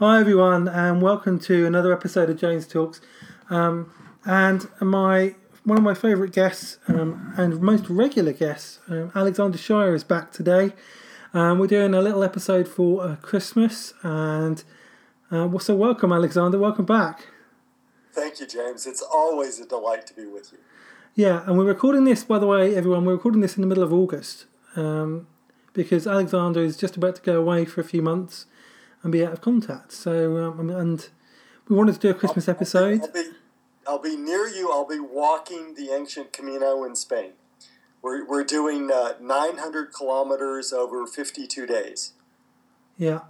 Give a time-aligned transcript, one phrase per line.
[0.00, 3.00] Hi everyone, and welcome to another episode of James Talks.
[3.50, 3.92] Um,
[4.24, 5.34] and my
[5.64, 10.30] one of my favourite guests um, and most regular guests, um, Alexander Shaia, is back
[10.30, 10.72] today.
[11.34, 14.62] Um, we're doing a little episode for uh, Christmas, and
[15.32, 16.60] uh, well, so welcome, Alexander.
[16.60, 17.26] Welcome back.
[18.12, 18.86] Thank you, James.
[18.86, 20.58] It's always a delight to be with you.
[21.16, 23.04] Yeah, and we're recording this, by the way, everyone.
[23.04, 24.46] We're recording this in the middle of August
[24.76, 25.26] um,
[25.72, 28.46] because Alexander is just about to go away for a few months
[29.02, 29.92] and be out of contact.
[29.92, 31.08] So, um, and
[31.68, 33.02] we wanted to do a Christmas I'll, episode.
[33.02, 33.30] I'll be,
[33.86, 34.70] I'll be near you.
[34.72, 37.32] I'll be walking the ancient Camino in Spain.
[38.02, 42.12] We're, we're doing uh, 900 kilometers over 52 days.
[42.96, 43.20] Yeah.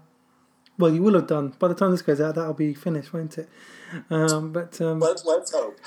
[0.78, 1.54] Well, you will have done.
[1.58, 3.48] By the time this goes out, that'll be finished, won't it?
[4.10, 5.80] Um, but um, Let, let's hope.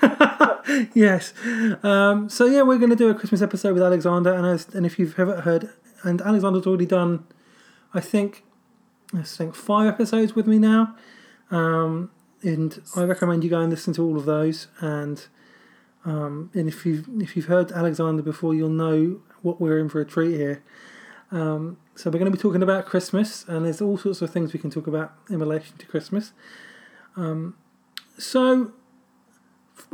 [0.94, 1.34] yes.
[1.82, 4.86] Um, so yeah, we're going to do a Christmas episode with Alexander, and as, and
[4.86, 5.70] if you've ever heard,
[6.04, 7.24] and Alexander's already done,
[7.92, 8.44] I think,
[9.12, 10.94] I think five episodes with me now,
[11.50, 12.10] um,
[12.42, 14.68] and I recommend you go and listen to all of those.
[14.80, 15.26] And
[16.04, 20.00] um, and if you if you've heard Alexander before, you'll know what we're in for
[20.00, 20.62] a treat here.
[21.32, 24.52] Um, so we're going to be talking about Christmas, and there's all sorts of things
[24.52, 26.32] we can talk about in relation to Christmas.
[27.16, 27.56] Um,
[28.16, 28.72] so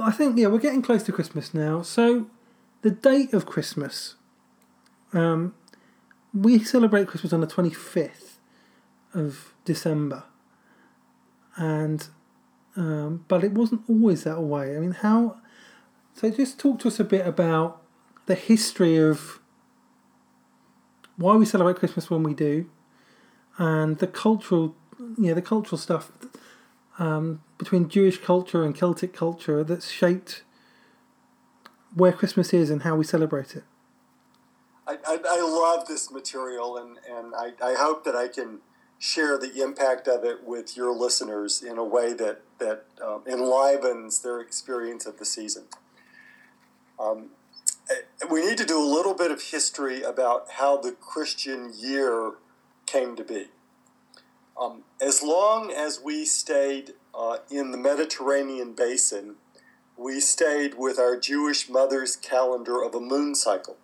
[0.02, 1.80] I think yeah, we're getting close to Christmas now.
[1.80, 2.26] So
[2.82, 4.16] the date of Christmas,
[5.12, 5.54] um,
[6.34, 8.25] we celebrate Christmas on the twenty fifth
[9.16, 10.24] of December,
[11.56, 12.08] and
[12.76, 14.76] um, but it wasn't always that way.
[14.76, 15.38] I mean, how?
[16.14, 17.82] So just talk to us a bit about
[18.26, 19.40] the history of
[21.16, 22.68] why we celebrate Christmas when we do,
[23.58, 24.76] and the cultural,
[25.18, 26.12] yeah, the cultural stuff
[26.98, 30.42] um, between Jewish culture and Celtic culture that's shaped
[31.94, 33.64] where Christmas is and how we celebrate it.
[34.86, 38.60] I, I, I love this material, and, and I, I hope that I can
[38.98, 44.20] share the impact of it with your listeners in a way that, that um, enlivens
[44.20, 45.64] their experience of the season.
[46.98, 47.30] Um,
[48.30, 52.32] we need to do a little bit of history about how the Christian year
[52.86, 53.46] came to be.
[54.60, 59.36] Um, as long as we stayed uh, in the Mediterranean basin,
[59.96, 63.76] we stayed with our Jewish mother's calendar of a moon cycle.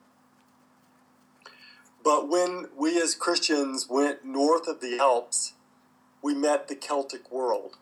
[2.05, 5.55] But when we as Christians went north of the Alps,
[6.23, 7.77] we met the Celtic world.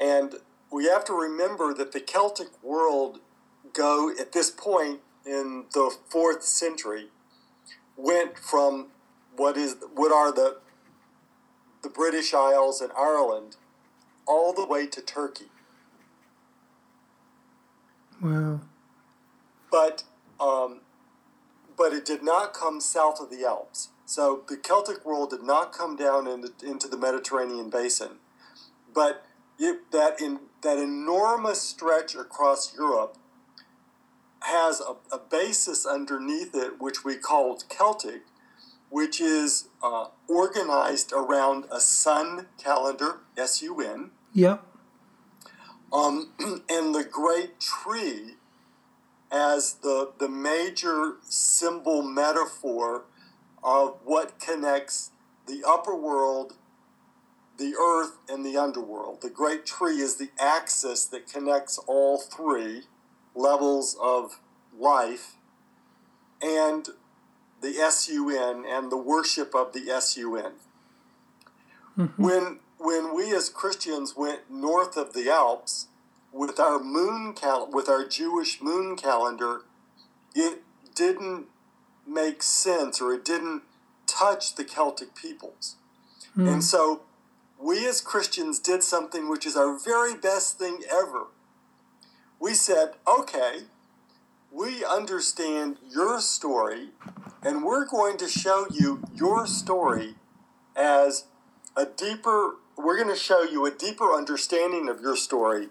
[0.00, 0.36] And
[0.70, 3.20] we have to remember that the Celtic world
[3.72, 7.08] go at this point in the fourth century
[7.96, 8.88] went from
[9.36, 10.58] what is what are the
[11.82, 13.56] the British Isles and Ireland
[14.26, 15.50] all the way to Turkey.
[18.20, 18.60] Wow.
[19.70, 20.04] But
[20.38, 20.81] um,
[21.76, 23.88] but it did not come south of the Alps.
[24.04, 28.18] So the Celtic world did not come down into, into the Mediterranean basin,
[28.92, 29.24] but
[29.58, 33.16] it, that in that enormous stretch across Europe
[34.40, 38.22] has a, a basis underneath it, which we call Celtic,
[38.90, 44.10] which is uh, organized around a sun calendar, S U N.
[44.34, 44.64] Yep.
[45.92, 46.32] Um,
[46.68, 48.36] and the great tree
[49.32, 53.04] as the, the major symbol metaphor
[53.64, 55.10] of what connects
[55.46, 56.54] the upper world,
[57.56, 59.22] the earth, and the underworld.
[59.22, 62.82] The great tree is the axis that connects all three
[63.34, 64.38] levels of
[64.78, 65.36] life
[66.42, 66.88] and
[67.62, 70.52] the SUN and the worship of the SUN.
[71.96, 72.22] Mm-hmm.
[72.22, 75.86] When when we as Christians went north of the Alps
[76.32, 79.62] with our moon cal- with our Jewish moon calendar,
[80.34, 80.62] it
[80.94, 81.46] didn't
[82.06, 83.62] make sense or it didn't
[84.06, 85.76] touch the Celtic peoples.
[86.36, 86.54] Mm.
[86.54, 87.02] And so
[87.58, 91.26] we as Christians did something which is our very best thing ever.
[92.40, 93.60] We said, okay,
[94.50, 96.88] we understand your story,
[97.42, 100.16] and we're going to show you your story
[100.74, 101.26] as
[101.76, 105.68] a deeper, we're going to show you a deeper understanding of your story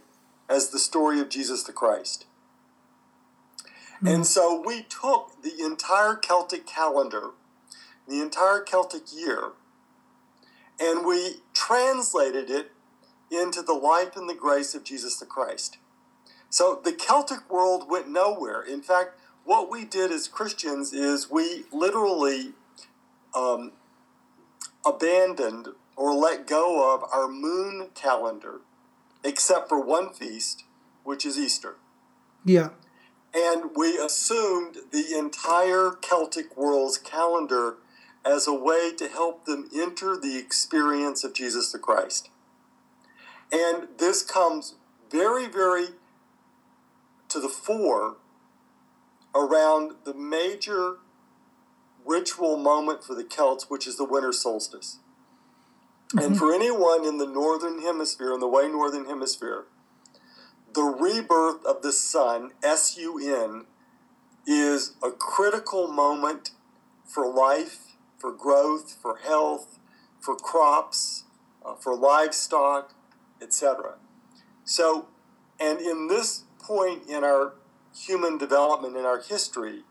[0.51, 2.25] as the story of Jesus the Christ.
[4.03, 7.31] And so we took the entire Celtic calendar,
[8.07, 9.51] the entire Celtic year,
[10.80, 12.71] and we translated it
[13.30, 15.77] into the life and the grace of Jesus the Christ.
[16.50, 18.62] So the Celtic world went nowhere.
[18.62, 19.12] In fact,
[19.45, 22.54] what we did as Christians is we literally
[23.36, 23.71] um,
[24.86, 28.62] abandoned or let go of our moon calendar,
[29.23, 30.63] except for one feast,
[31.03, 31.75] which is Easter.
[32.45, 32.69] Yeah.
[33.33, 37.77] And we assumed the entire Celtic world's calendar
[38.25, 42.29] as a way to help them enter the experience of Jesus the Christ.
[43.51, 44.75] And this comes
[45.09, 45.88] very, very
[47.29, 48.18] to the fore
[49.33, 50.97] around the major
[52.06, 55.00] ritual moment for the Celts, which is the winter solstice.
[56.11, 56.19] Mm-hmm.
[56.19, 59.65] And for anyone in the northern hemisphere, in the way northern hemisphere,
[60.73, 63.65] the rebirth of the sun, S U N,
[64.45, 66.51] is a critical moment
[67.05, 69.79] for life, for growth, for health,
[70.19, 71.23] for crops,
[71.65, 72.93] uh, for livestock,
[73.41, 73.95] etc.
[74.65, 75.07] So,
[75.59, 77.53] and in this point in our
[77.95, 79.83] human development, in our history,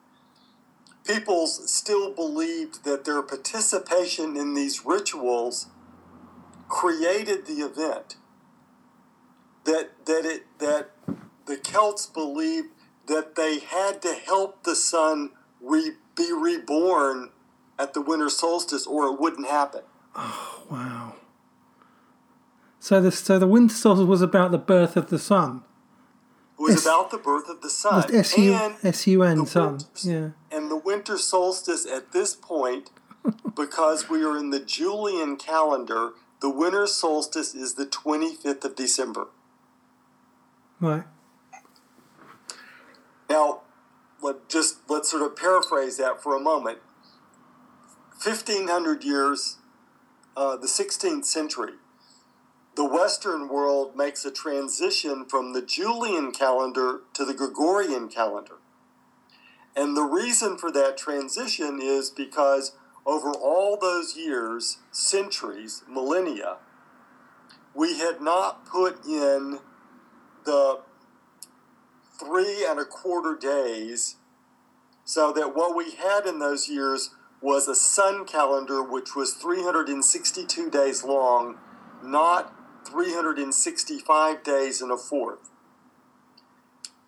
[1.07, 5.67] peoples still believed that their participation in these rituals
[6.71, 8.17] created the event.
[9.65, 10.93] That that it that
[11.45, 12.69] the Celts believed
[13.07, 17.31] that they had to help the sun re, be reborn
[17.79, 19.83] at the winter solstice, or it wouldn't happen.
[20.17, 21.15] Oh wow!
[22.79, 25.63] So the so the winter solstice was about the birth of the sun.
[26.59, 28.15] It was S- about the birth of the sun.
[28.15, 29.79] S-U- and S-U-N, sun.
[30.03, 30.31] yeah.
[30.51, 32.91] And the winter solstice at this point,
[33.57, 39.29] because we are in the Julian calendar, the winter solstice is the 25th of December.
[40.81, 41.05] Right.
[43.29, 43.61] Now,
[44.23, 46.79] let just let's sort of paraphrase that for a moment.
[48.23, 49.59] 1500 years,
[50.37, 51.75] uh, the 16th century,
[52.77, 58.57] the Western world makes a transition from the Julian calendar to the Gregorian calendar.
[59.75, 62.73] And the reason for that transition is because
[63.07, 66.59] over all those years, centuries, millennia,
[67.75, 69.61] we had not put in
[70.45, 70.81] the
[72.19, 74.17] three and a quarter days
[75.05, 77.11] so that what we had in those years
[77.41, 81.57] was a sun calendar which was 362 days long,
[82.03, 82.55] not
[82.87, 85.51] 365 days and a fourth.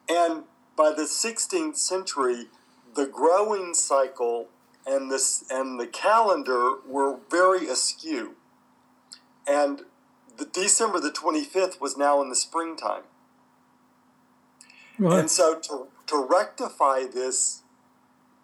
[0.09, 0.45] And
[0.77, 2.47] by the 16th century,
[2.95, 4.49] the growing cycle
[4.87, 8.37] and this and the calendar were very askew.
[9.47, 9.83] And
[10.37, 13.03] the December the 25th was now in the springtime.
[14.99, 15.21] Right.
[15.21, 17.63] And so to, to rectify this,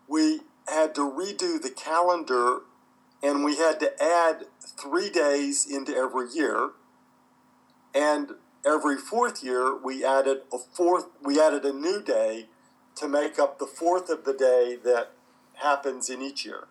[0.08, 2.60] we had to redo the calendar
[3.22, 6.70] and we had to add three days into every year.
[7.94, 8.32] And
[8.64, 11.06] every fourth year, we added a fourth.
[11.22, 12.46] We added a new day
[12.96, 15.12] to make up the fourth of the day that
[15.58, 16.68] happens in each year.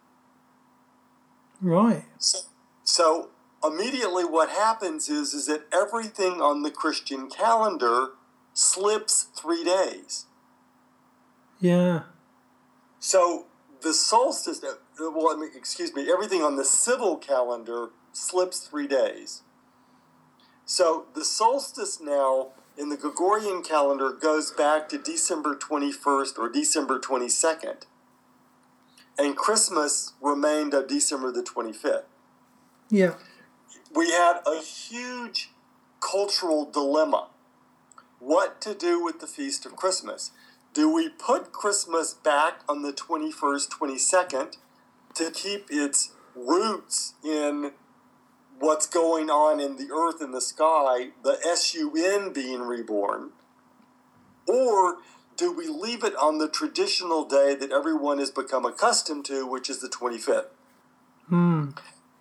[1.62, 2.06] Right.
[2.18, 2.40] So,
[2.84, 3.30] so
[3.64, 8.10] immediately, what happens is is that everything on the Christian calendar
[8.54, 10.26] slips three days.
[11.60, 12.04] Yeah.
[13.00, 13.46] So
[13.82, 14.64] the solstice.
[14.64, 16.12] Uh, well, excuse me.
[16.12, 19.44] Everything on the civil calendar slips three days.
[20.66, 27.00] So the solstice now in the Gregorian calendar goes back to December 21st or December
[27.00, 27.84] 22nd.
[29.18, 32.04] And Christmas remained on December the 25th.
[32.90, 33.16] Yeah.
[33.94, 35.50] We had a huge
[36.00, 37.28] cultural dilemma.
[38.20, 40.32] What to do with the Feast of Christmas?
[40.74, 44.58] Do we put Christmas back on the 21st, 22nd
[45.16, 47.72] to keep its roots in
[48.60, 53.32] what's going on in the earth and the sky, the SUN being reborn?
[54.48, 54.98] Or
[55.38, 59.70] do we leave it on the traditional day that everyone has become accustomed to, which
[59.70, 60.48] is the 25th?
[61.30, 61.70] Hmm.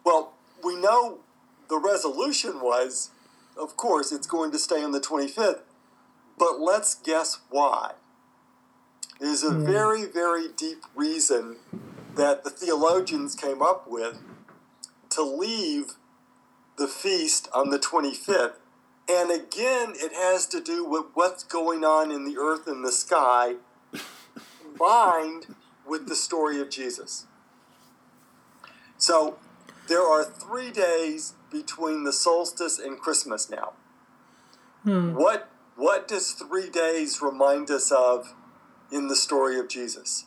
[0.04, 1.20] Well, we know
[1.68, 3.10] the resolution was,
[3.58, 5.60] of course, it's going to stay on the 25th,
[6.38, 7.92] but let's guess why.
[9.18, 9.64] There's a hmm.
[9.64, 11.56] very, very deep reason
[12.14, 14.18] that the theologians came up with
[15.10, 15.94] to leave
[16.76, 18.54] the feast on the 25th.
[19.08, 22.90] And again, it has to do with what's going on in the earth and the
[22.90, 23.54] sky,
[24.60, 25.54] combined
[25.86, 27.26] with the story of Jesus.
[28.98, 29.38] So
[29.88, 33.74] there are three days between the solstice and Christmas now.
[34.82, 35.14] Hmm.
[35.14, 38.34] What what does three days remind us of
[38.90, 40.26] in the story of Jesus?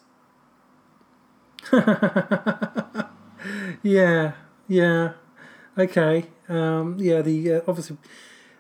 [3.84, 4.34] yeah,
[4.68, 5.14] yeah.
[5.78, 6.28] Okay.
[6.48, 7.22] Um, yeah.
[7.22, 7.98] The uh, obviously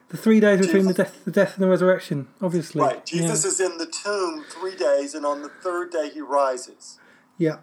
[0.10, 2.28] the three days between Jesus, the death, the death and the resurrection.
[2.42, 2.82] Obviously.
[2.82, 3.06] Right.
[3.06, 3.50] Jesus yeah.
[3.50, 7.00] is in the tomb three days, and on the third day he rises.
[7.38, 7.58] Yeah.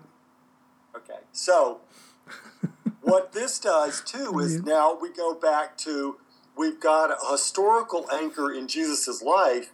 [0.97, 1.21] Okay.
[1.33, 1.81] So
[3.03, 6.17] what this does too is now we go back to
[6.57, 9.73] we've got a historical anchor in Jesus' life,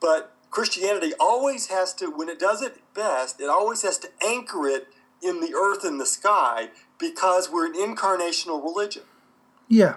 [0.00, 4.66] but Christianity always has to, when it does it best, it always has to anchor
[4.66, 4.88] it
[5.22, 9.02] in the earth and the sky because we're an incarnational religion.
[9.68, 9.96] Yeah.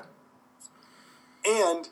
[1.46, 1.89] And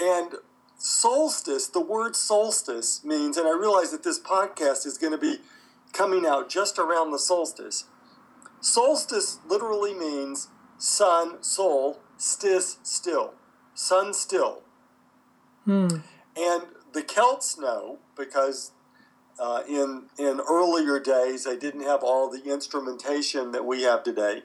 [0.00, 0.34] and
[0.76, 5.38] solstice, the word solstice means, and I realize that this podcast is going to be
[5.92, 7.84] coming out just around the solstice.
[8.60, 10.48] Solstice literally means
[10.78, 13.34] sun, sol, stis, still,
[13.74, 14.62] sun still.
[15.64, 15.88] Hmm.
[16.36, 16.62] And
[16.92, 18.72] the Celts know because
[19.38, 24.42] uh, in in earlier days they didn't have all the instrumentation that we have today.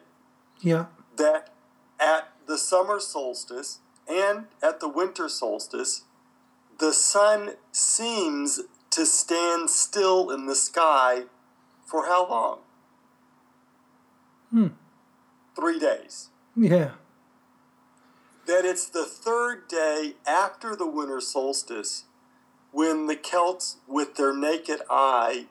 [0.61, 0.85] Yeah.
[1.17, 1.53] That
[1.99, 6.03] at the summer solstice and at the winter solstice,
[6.79, 11.23] the sun seems to stand still in the sky
[11.85, 12.59] for how long?
[14.49, 14.67] Hmm.
[15.55, 16.29] Three days.
[16.55, 16.91] Yeah.
[18.47, 22.05] That it's the third day after the winter solstice
[22.71, 25.47] when the Celts, with their naked eye,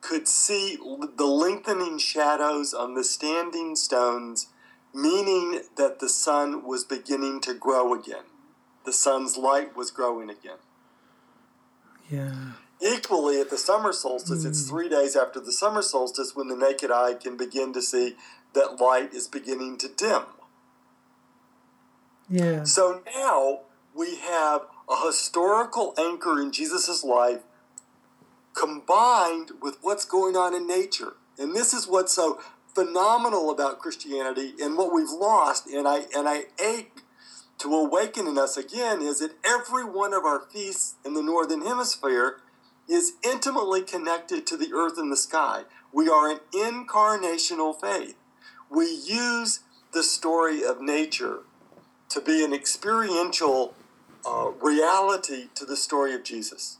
[0.00, 4.48] could see the lengthening shadows on the standing stones,
[4.94, 8.24] meaning that the sun was beginning to grow again.
[8.84, 10.58] The sun's light was growing again.
[12.10, 12.52] Yeah.
[12.80, 14.70] Equally, at the summer solstice, it's hmm.
[14.70, 18.16] three days after the summer solstice when the naked eye can begin to see
[18.54, 20.22] that light is beginning to dim.
[22.30, 22.64] Yeah.
[22.64, 23.60] So now
[23.94, 27.40] we have a historical anchor in Jesus' life
[28.54, 31.14] combined with what's going on in nature.
[31.38, 32.40] And this is what's so
[32.78, 35.66] phenomenal about Christianity and what we've lost.
[35.66, 37.02] And I and I ache
[37.58, 41.62] to awaken in us again is that every one of our feasts in the northern
[41.62, 42.36] hemisphere
[42.88, 45.64] is intimately connected to the earth and the sky.
[45.92, 48.14] We are an incarnational faith.
[48.70, 49.60] We use
[49.92, 51.40] the story of nature
[52.10, 53.74] to be an experiential
[54.24, 56.78] uh, reality to the story of Jesus.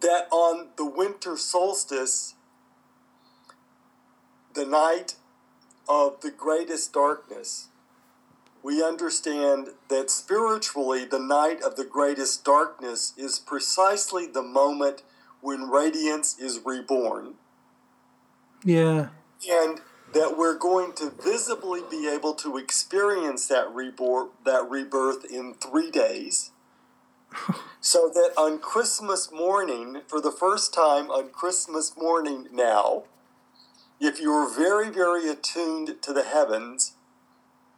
[0.00, 2.33] That on the winter solstice,
[4.54, 5.16] the night
[5.88, 7.68] of the greatest darkness,
[8.62, 15.02] we understand that spiritually, the night of the greatest darkness is precisely the moment
[15.42, 17.34] when radiance is reborn.
[18.64, 19.08] Yeah.
[19.48, 19.80] And
[20.14, 25.90] that we're going to visibly be able to experience that rebirth, that rebirth in three
[25.90, 26.52] days.
[27.80, 33.04] so that on Christmas morning, for the first time on Christmas morning now,
[34.04, 36.94] if you're very, very attuned to the heavens,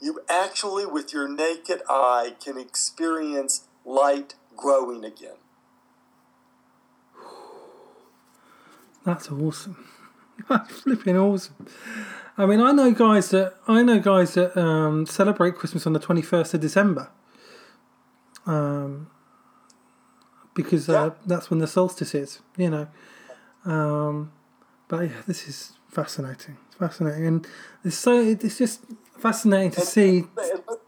[0.01, 5.37] you actually, with your naked eye, can experience light growing again.
[9.05, 9.87] That's awesome.
[10.49, 11.55] That's flipping awesome.
[12.37, 15.99] I mean, I know guys that I know guys that um, celebrate Christmas on the
[16.01, 17.09] twenty first of December,
[18.45, 19.09] um,
[20.55, 21.11] because uh, Yeah.
[21.25, 22.41] that's when the solstice is.
[22.59, 22.87] You know,
[23.65, 24.33] um,
[24.89, 26.59] but yeah, this is fascinating.
[26.67, 27.47] It's fascinating, and
[27.83, 28.83] it's so it's just
[29.19, 30.19] fascinating to see.
[30.19, 30.81] And let,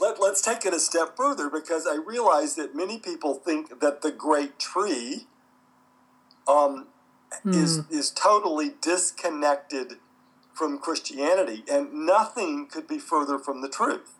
[0.00, 4.02] let, let's take it a step further because I realize that many people think that
[4.02, 5.26] the great tree
[6.48, 6.88] um,
[7.44, 9.94] is, is totally disconnected
[10.52, 14.14] from Christianity, and nothing could be further from the truth.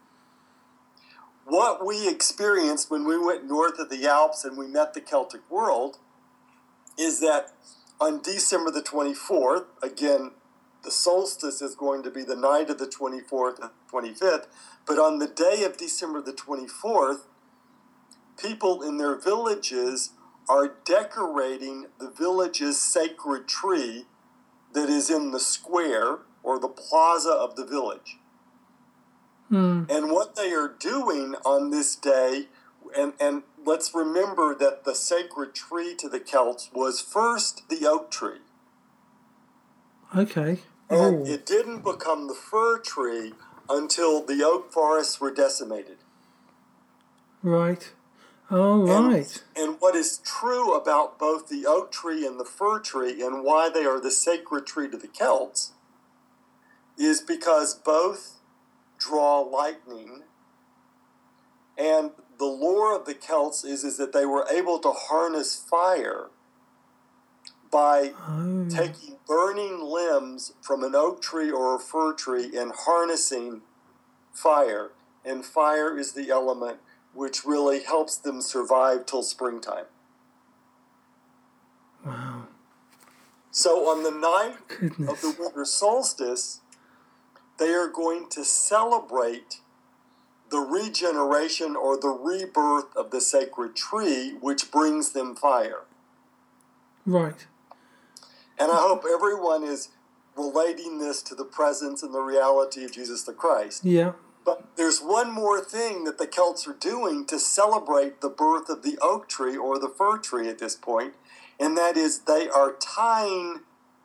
[1.44, 5.48] What we experienced when we went north of the Alps and we met the Celtic
[5.50, 5.98] world
[6.98, 7.52] is that
[8.00, 10.32] on December the 24th, again,
[10.82, 14.46] the solstice is going to be the night of the 24th and 25th,
[14.86, 17.22] but on the day of December the 24th,
[18.40, 20.10] people in their villages
[20.48, 24.04] are decorating the village's sacred tree
[24.72, 28.18] that is in the square or the plaza of the village.
[29.48, 29.84] Hmm.
[29.88, 32.48] And what they are doing on this day,
[32.96, 38.10] and, and let's remember that the sacred tree to the Celts was first the oak
[38.10, 38.38] tree.
[40.14, 40.60] Okay.
[40.88, 43.34] And Oh, it didn't become the fir tree
[43.68, 45.98] until the oak forests were decimated.
[47.42, 47.90] right.
[48.48, 49.42] Oh, And- right.
[49.56, 53.68] And what is true about both the oak tree and the fir tree and why
[53.68, 55.72] they are the sacred tree to the Celts
[56.96, 58.38] is because both
[58.98, 60.22] draw lightning.
[61.76, 66.26] And the lore of the Celts is, is that they were able to harness fire
[67.70, 73.62] by Oh, taking burning limbs from an oak tree or a fir tree and harnessing
[74.32, 74.90] fire.
[75.24, 76.78] And fire is the element
[77.12, 79.86] which really helps them survive till springtime.
[82.04, 82.46] wow.
[83.50, 84.56] So on the night
[85.08, 86.60] of the winter solstice,
[87.58, 89.60] they are going to celebrate
[90.50, 95.84] the regeneration or the rebirth of the sacred tree, which brings them fire.
[97.04, 97.46] Right.
[98.58, 99.88] And I hope everyone is
[100.36, 103.84] relating this to the presence and the reality of Jesus the Christ.
[103.84, 104.12] Yeah.
[104.44, 108.82] But there's one more thing that the Celts are doing to celebrate the birth of
[108.82, 111.14] the oak tree or the fir tree at this point,
[111.58, 113.60] and that is they are tying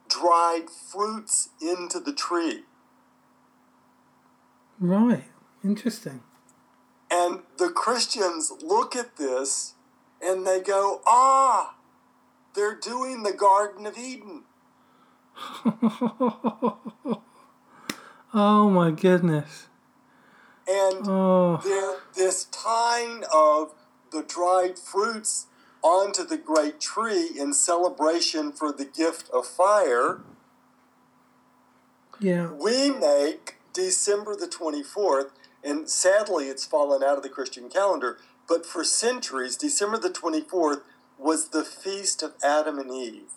[0.08, 2.64] dried fruits into the tree.
[4.80, 5.24] Right.
[5.62, 6.22] Interesting.
[7.12, 9.74] And the Christians look at this
[10.22, 11.74] and they go, ah,
[12.54, 14.44] they're doing the Garden of Eden.
[18.34, 19.66] oh my goodness.
[20.66, 21.60] And Oh.
[22.14, 23.74] this tying of
[24.10, 25.46] the dried fruits
[25.82, 30.20] onto the great tree in celebration for the gift of fire,
[32.20, 32.52] Yeah.
[32.52, 35.30] we make December the 24th,
[35.64, 40.82] and sadly it's fallen out of the Christian calendar, but for centuries, December the 24th
[41.18, 43.30] was the feast of Adam and Eve.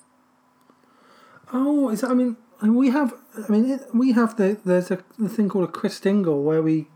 [1.53, 3.13] Oh, is that, I mean, we have.
[3.47, 6.87] I mean, it, we have the there's a the thing called a Christingle where we.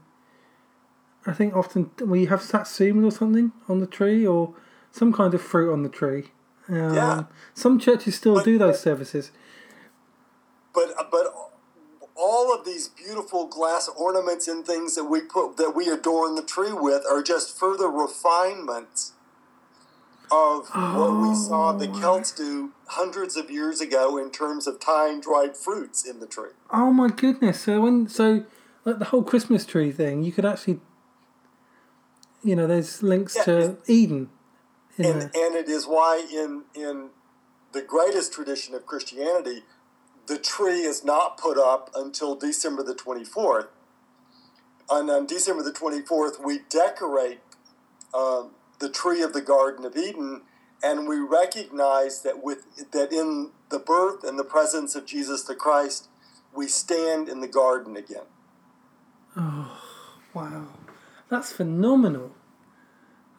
[1.27, 4.55] I think often we have satsuma or something on the tree or
[4.91, 6.31] some kind of fruit on the tree.
[6.67, 7.23] Um, Yeah.
[7.53, 9.31] Some churches still But- do those services.
[10.73, 11.48] but but
[12.29, 16.43] all of these beautiful glass ornaments and things that we put that we adorn the
[16.43, 19.13] tree with are just further refinements
[20.31, 20.67] of
[20.99, 21.99] what we saw the Oh.
[21.99, 26.51] Celts do hundreds of years ago in terms of tying dried fruits in the tree.
[26.71, 27.61] Oh my goodness!
[27.61, 28.45] So when so
[28.85, 30.79] like the whole Christmas tree thing, you could actually.
[32.41, 33.43] You know, there's links Yeah.
[33.49, 34.29] to Eden
[34.97, 35.31] And there.
[35.35, 37.09] and it is why in in
[37.73, 39.63] the greatest tradition of Christianity,
[40.29, 43.67] the tree is not put up until December the 24th.
[44.87, 47.39] And on December the 24th, we decorate
[48.13, 50.43] um, the tree of the Garden of Eden,
[50.83, 55.55] and we recognize that with that in the birth and the presence of Jesus the
[55.55, 56.07] Christ,
[56.53, 58.25] we stand in the garden again.
[59.35, 59.81] Oh,
[60.33, 60.67] wow,
[61.27, 62.31] that's phenomenal.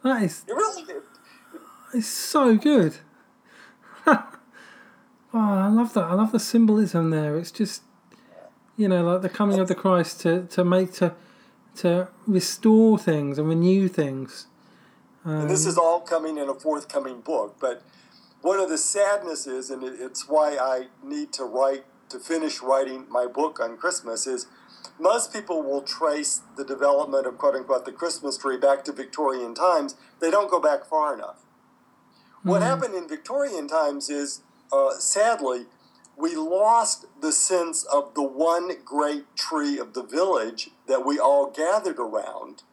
[0.03, 1.03] That is It really is.
[1.93, 2.97] It's so good.
[5.33, 6.05] oh, I love that.
[6.05, 7.37] I love the symbolism there.
[7.37, 7.83] It's just,
[8.77, 11.13] you know, like the coming of the Christ to, to make to
[11.77, 14.47] to restore things and renew things.
[15.23, 17.57] And this is um, all coming in a forthcoming book.
[17.59, 17.83] But
[18.41, 23.05] one of the sadnesses, and it, it's why I need to write to finish writing
[23.09, 24.47] my book on Christmas, is
[24.99, 29.53] most people will trace the development of quote unquote the Christmas tree back to Victorian
[29.53, 29.95] times.
[30.19, 31.45] They don't go back far enough.
[32.43, 32.69] What mm-hmm.
[32.69, 34.41] happened in Victorian times is,
[34.71, 35.65] uh, sadly,
[36.17, 41.49] we lost the sense of the one great tree of the village that we all
[41.49, 42.63] gathered around.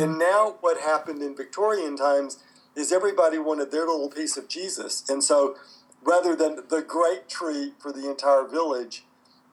[0.00, 2.42] And now, what happened in Victorian times
[2.74, 5.04] is everybody wanted their little piece of Jesus.
[5.08, 5.56] And so,
[6.02, 9.04] rather than the great tree for the entire village,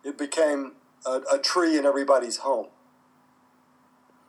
[0.04, 0.74] it became
[1.06, 2.67] a, a tree in everybody's home.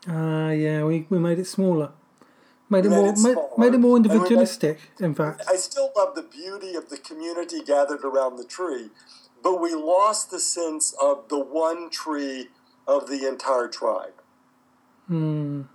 [0.07, 1.93] Ah, yeah, we, we made it smaller.
[2.71, 4.79] Made it more made, made it more And we made- individualistic.
[5.01, 8.91] In fact, I still love the beauty of the community gathered around the tree,
[9.43, 12.49] but we lost the sense of the one tree
[12.87, 14.13] of the entire tribe.
[15.11, 15.67] and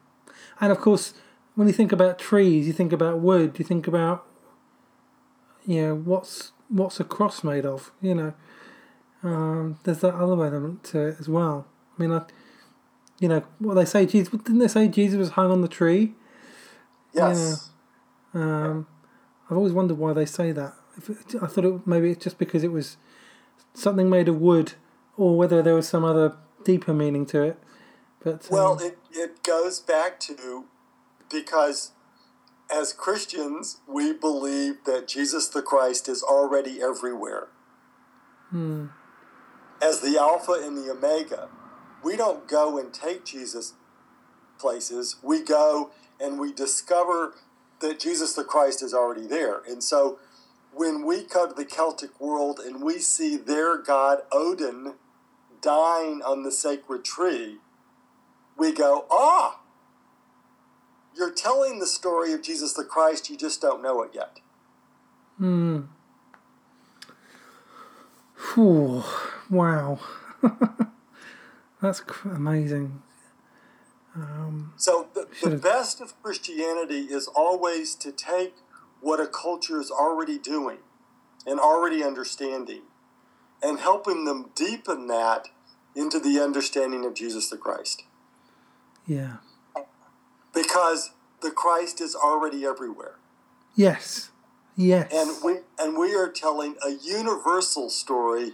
[0.59, 1.13] of course,
[1.55, 3.57] when you think about trees, you think about wood.
[3.57, 4.25] You think about,
[5.65, 7.91] you know, what's what's a cross made of.
[8.01, 8.33] You know,
[9.23, 11.65] um, there's that other element to it as well.
[11.97, 12.21] I mean, I,
[13.19, 14.05] you know, what they say.
[14.05, 16.13] Jesus didn't they say Jesus was hung on the tree?
[17.13, 17.69] Yes.
[18.33, 18.87] Um,
[19.49, 20.73] I've always wondered why they say that.
[20.97, 22.97] If it, I thought it maybe it's just because it was
[23.73, 24.73] something made of wood,
[25.17, 27.59] or whether there was some other deeper meaning to it.
[28.23, 30.65] But um, Well, it, it goes back to
[31.29, 31.91] because
[32.73, 37.49] as Christians, we believe that Jesus the Christ is already everywhere.
[39.81, 41.49] As the Alpha and the Omega,
[42.03, 43.73] we don't go and take Jesus
[44.59, 45.15] places.
[45.23, 45.89] We go
[46.23, 47.33] and we discover
[47.81, 49.61] that Jesus the Christ is already there.
[49.67, 50.19] And so
[50.73, 54.93] when we go to the Celtic world and we see their god Odin
[55.61, 57.57] dying on the sacred tree,
[58.57, 59.59] we go, ah,
[61.15, 64.39] you're telling the story of Jesus the Christ, you just don't know it yet.
[68.35, 69.03] Phew,
[69.49, 69.99] wow,
[71.81, 72.29] that's cr-
[74.15, 74.71] amazing.
[74.77, 78.55] So the, the best of Christianity is always to take
[79.01, 80.79] what a culture is already doing
[81.45, 82.83] and already understanding
[83.61, 85.49] and helping them deepen that
[85.95, 88.03] into the understanding of Jesus the Christ.
[89.05, 89.37] Yeah.
[90.53, 93.15] Because the Christ is already everywhere.
[93.75, 94.31] Yes.
[94.75, 95.11] Yes.
[95.13, 98.53] And we and we are telling a universal story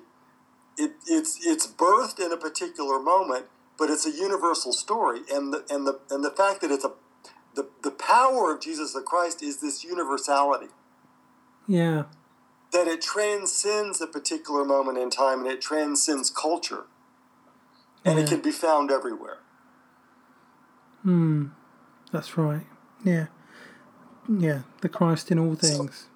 [0.77, 3.45] it it's it's birthed in a particular moment,
[3.79, 6.91] but it's a universal story, and the and the and the fact that it's a
[7.55, 10.67] the, the power of Jesus the Christ is this universality
[11.67, 12.03] Yeah.
[12.71, 16.83] that it transcends a particular moment in time and it transcends culture,
[18.05, 19.39] and it can be found everywhere.
[21.03, 21.47] Hmm.
[22.11, 22.65] That's right.
[23.03, 23.27] Yeah.
[24.27, 24.61] Yeah.
[24.81, 26.07] The Christ in all things.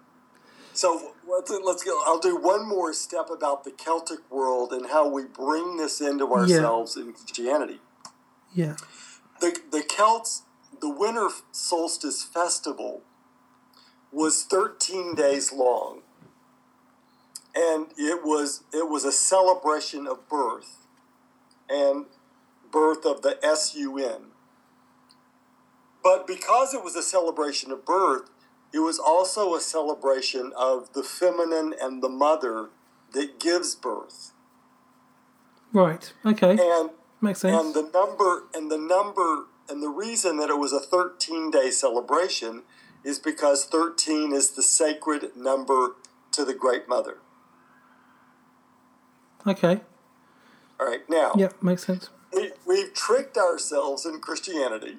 [0.74, 2.02] So let's let's go.
[2.06, 6.32] I'll do one more step about the Celtic world and how we bring this into
[6.32, 7.80] ourselves in Christianity.
[8.54, 8.76] Yeah.
[9.40, 10.44] The the Celts,
[10.80, 13.02] the winter solstice festival
[14.12, 16.02] was 13 days long,
[17.56, 20.88] and it was it was a celebration of birth,
[21.70, 22.06] and
[22.72, 24.28] birth of the S U N.
[26.04, 28.30] But because it was a celebration of birth,
[28.74, 32.70] it was also a celebration of the feminine and the mother
[33.14, 34.32] that gives birth.
[35.72, 36.12] Right.
[36.26, 36.58] Okay.
[36.60, 36.90] And
[37.22, 37.56] Makes sense.
[37.64, 41.70] and the number and the number and the reason that it was a 13 day
[41.72, 42.64] celebration
[43.04, 45.96] is because 13 is the sacred number
[46.32, 47.18] to the great mother.
[49.48, 49.82] okay.
[50.80, 51.62] All right, now Yep.
[51.62, 52.10] Makes sense.
[52.34, 54.98] we, we've tricked ourselves in Christianity,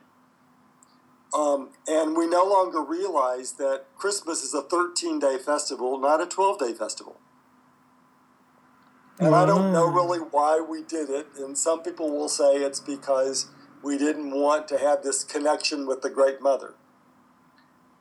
[1.35, 6.27] um, and we no longer realize that Christmas is a 13 day festival, not a
[6.27, 7.19] 12 day festival.
[9.19, 12.81] And I don't know really why we did it, and some people will say it's
[12.81, 13.47] because
[13.81, 16.75] we didn't want to have this connection with the Great Mother.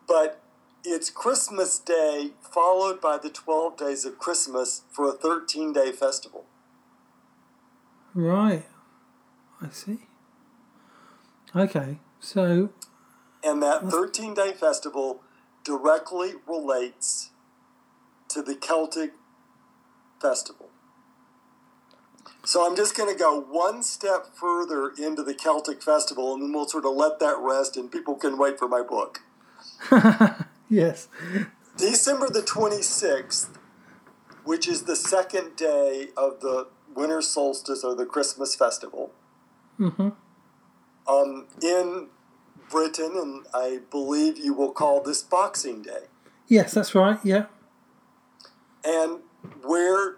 [0.08, 0.42] But
[0.84, 6.46] it's Christmas Day followed by the 12 days of Christmas for a 13 day festival.
[8.16, 8.66] Right.
[9.62, 10.00] I see.
[11.56, 12.00] Okay.
[12.20, 12.70] So
[13.44, 15.22] And that 13 day festival
[15.64, 17.32] directly relates
[18.30, 19.12] to the Celtic
[20.22, 20.70] festival.
[22.46, 26.52] So I'm just going to go one step further into the Celtic festival and then
[26.54, 29.22] we'll sort of let that rest and people can wait for my book.
[30.70, 31.08] yes.
[31.78, 33.48] December the 26th,
[34.44, 39.12] which is the second day of the winter solstice or the Christmas festival,
[39.80, 40.10] Mm-hmm.
[41.08, 42.08] um, in
[42.74, 46.08] Britain, and I believe you will call this Boxing Day.
[46.48, 47.20] Yes, that's right.
[47.24, 47.46] Yeah.
[48.84, 49.20] And
[49.62, 50.16] where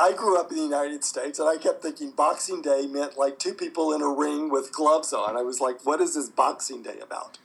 [0.00, 3.38] I grew up in the United States, and I kept thinking Boxing Day meant like
[3.38, 5.36] two people in a ring with gloves on.
[5.36, 7.38] I was like, what is this Boxing Day about?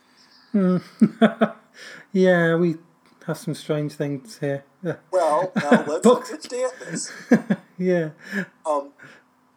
[2.14, 2.56] Yeah.
[2.56, 2.76] We
[3.26, 4.64] have some strange things here.
[5.12, 7.12] Well, now let's understand this.
[7.78, 8.10] yeah.
[8.66, 8.92] Um,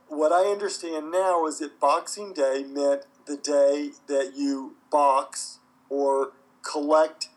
[0.09, 5.59] what I understand now is that Boxing Day meant the day that you box
[5.89, 6.33] or
[6.63, 7.29] collect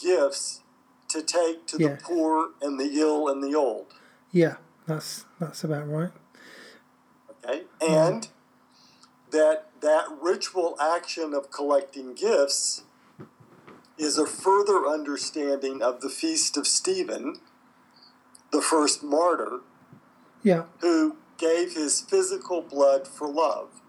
[0.00, 0.60] gifts
[1.08, 1.88] to take to Yeah.
[1.88, 3.94] the poor and the ill and the old.
[4.32, 4.56] Yeah.
[4.86, 6.10] That's that's about right.
[7.30, 8.28] Okay, and mm.
[9.30, 12.82] that that ritual action of collecting gifts
[13.96, 17.36] is a further understanding of the feast of Stephen,
[18.50, 19.60] the first martyr,
[20.42, 20.64] Yeah.
[20.80, 23.80] who gave his physical blood for love.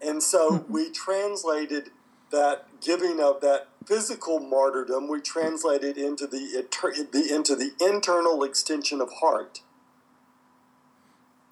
[0.00, 0.72] And so hmm.
[0.72, 1.90] we translated
[2.30, 6.66] that giving of that physical martyrdom, we translated into the,
[7.12, 9.62] the into the internal extension of heart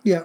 [0.03, 0.25] Yeah.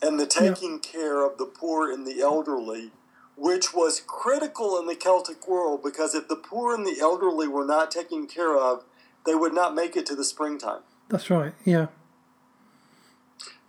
[0.00, 2.92] and the taking care of the poor and the elderly,
[3.36, 7.66] which was critical in the Celtic world because if the poor and the elderly were
[7.66, 8.84] not taken care of,
[9.26, 10.82] they would not make it to the springtime.
[11.08, 11.54] That's right.
[11.64, 11.88] Yeah.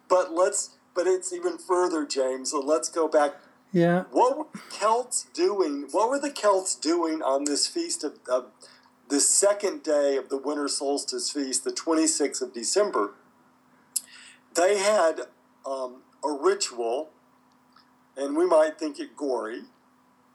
[0.07, 2.51] But let's but it's even further, James.
[2.51, 3.35] So let's go back.
[3.71, 4.03] Yeah.
[4.11, 5.87] What were the Celts doing?
[5.91, 8.45] What were the Celts doing on this feast of, of
[9.09, 13.13] the second day of the winter solstice feast, the 26th of December?
[14.55, 15.21] They had
[15.65, 17.09] um, a ritual,
[18.15, 19.61] and we might think it gory,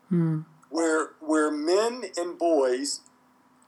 [0.09, 0.41] Hmm.
[0.69, 3.01] where where men and boys,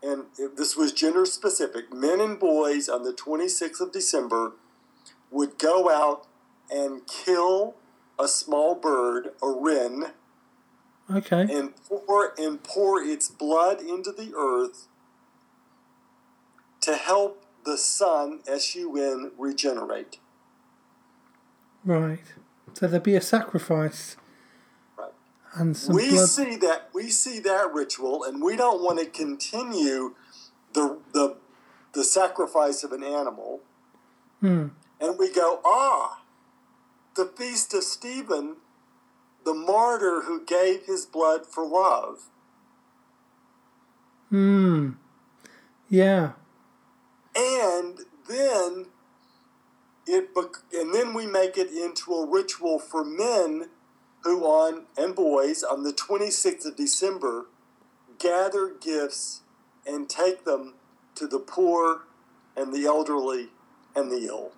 [0.03, 0.25] and
[0.57, 4.53] this was gender specific, men and boys on the 26th of December
[5.31, 6.27] would go out
[6.71, 7.77] and kill
[8.19, 10.13] a small bird, a wren,
[11.15, 11.43] Okay.
[11.51, 14.89] and pour and pour its blood into the earth
[16.81, 20.19] to help the sun, S U N, regenerate.
[21.85, 22.25] Right.
[22.75, 24.17] So there'd be a sacrifice
[24.97, 25.13] Right.
[25.55, 26.29] and some we blood.
[26.29, 30.15] see that we see that ritual, and we don't want to continue
[30.73, 31.37] the the
[31.93, 33.61] the sacrifice of an animal.
[34.41, 34.69] Hmm.
[35.01, 36.23] And we go, ah,
[37.17, 38.57] the feast of Stephen,
[39.45, 42.31] the martyr who gave his blood for love.
[44.31, 44.93] Hmm.
[45.89, 46.33] Yeah.
[47.37, 48.87] And then
[50.07, 50.31] it
[50.73, 53.69] and then we make it into a ritual for men
[54.23, 57.47] who on and boys on the 26th of December
[58.19, 59.43] gather gifts
[59.87, 60.75] and take them
[61.15, 62.03] to the poor
[62.57, 63.49] and the elderly
[63.95, 64.53] and the ill.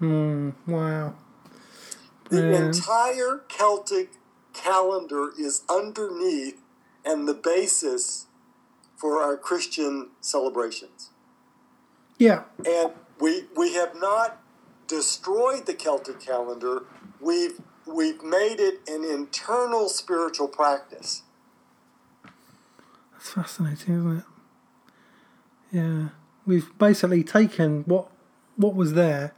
[0.00, 0.50] Hmm.
[0.66, 1.14] Wow.
[2.30, 4.12] The entire Celtic
[4.54, 6.60] calendar is underneath
[7.04, 8.26] and the basis
[8.96, 11.10] for our Christian celebrations.
[12.18, 12.44] Yeah.
[12.66, 14.40] And we we have not
[14.86, 16.84] destroyed the Celtic calendar.
[17.20, 21.22] We've we've made it an internal spiritual practice.
[23.12, 24.24] That's fascinating, isn't it?
[25.72, 26.08] Yeah.
[26.46, 28.08] We've basically taken what
[28.56, 29.34] what was there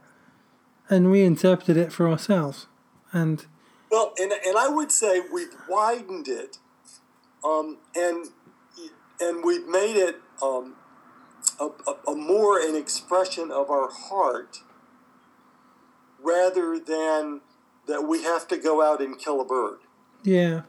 [0.93, 2.67] and reinterpreted it for ourselves.
[3.11, 3.45] And
[3.91, 6.57] Well, and, and I would say we've widened it,
[7.43, 8.27] um, and
[9.19, 10.75] and we've made it um,
[11.59, 14.59] a, a, a more an expression of our heart,
[16.21, 17.41] rather than
[17.87, 19.79] that we have to go out and kill a bird.
[20.23, 20.61] yeah.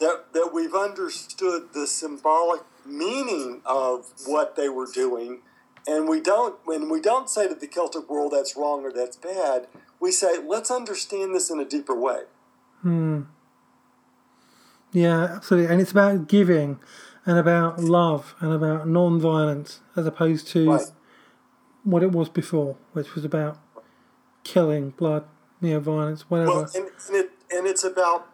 [0.00, 5.42] That that we've understood the symbolic meaning of what they were doing,
[5.86, 9.16] and we don't when we don't say to the Celtic world that's wrong or that's
[9.16, 9.66] bad.
[10.00, 12.22] We say let's understand this in a deeper way.
[12.82, 13.22] Hmm.
[14.92, 15.72] Yeah, absolutely.
[15.72, 16.78] And it's about giving
[17.24, 20.86] and about love and about non violence as opposed to Right.
[21.84, 23.58] what it was before, which was about
[24.44, 25.24] killing, blood,
[25.60, 26.50] you know, violence, whatever.
[26.50, 28.26] Well, and, and it and it's about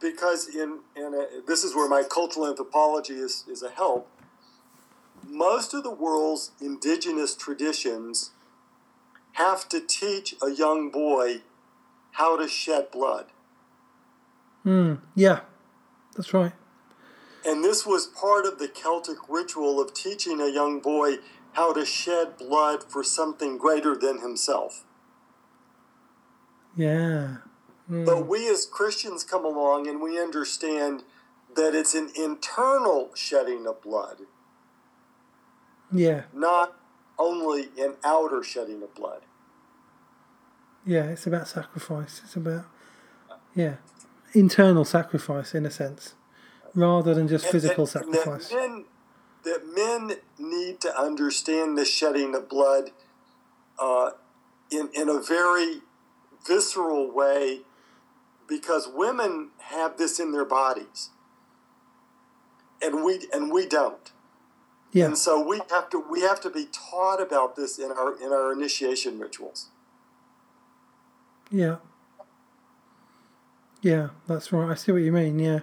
[0.00, 4.08] because in in a, this is where my cultural anthropology is is a help.
[5.34, 8.30] Most of the world's indigenous traditions
[9.32, 11.42] have to teach a young boy
[12.12, 13.26] how to shed blood,
[14.62, 14.94] Hmm.
[15.16, 15.40] yeah,
[16.14, 16.52] that's right.
[17.44, 21.16] and this was part of the Celtic ritual of teaching a young boy
[21.54, 24.84] how to shed blood for something greater than himself.
[26.76, 27.38] Yeah.
[27.88, 28.04] Hmm.
[28.04, 31.02] But we as Christians come along and we understand
[31.56, 34.22] that it's an internal shedding of blood,
[35.94, 36.22] Yeah.
[36.32, 36.76] not
[37.18, 39.22] only an outer shedding of blood.
[40.84, 42.20] Yeah, it's about sacrifice.
[42.24, 42.64] It's about,
[43.54, 43.76] yeah,
[44.32, 46.14] internal sacrifice in a sense,
[46.74, 48.48] rather than just And- physical and sacrifice.
[48.48, 48.84] That men,
[49.44, 52.90] that men need to understand the shedding of blood
[53.78, 54.10] uh,
[54.70, 55.80] in, in a very
[56.46, 57.60] visceral way
[58.46, 61.10] because women have this in their bodies.
[62.82, 64.12] And we and we don't.
[64.94, 65.06] Yeah.
[65.06, 68.32] And so we have to we have to be taught about this in our in
[68.32, 69.66] our initiation rituals.
[71.50, 71.76] Yeah.
[73.82, 74.70] Yeah, that's right.
[74.70, 75.38] I see what you mean.
[75.40, 75.60] Yeah.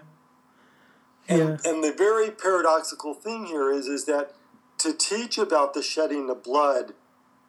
[1.29, 1.57] And, Yeah.
[1.71, 4.35] and the very paradoxical thing here is is that
[4.79, 6.93] to teach about the shedding of blood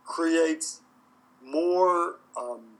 [0.04, 0.82] creates
[1.44, 2.78] more um,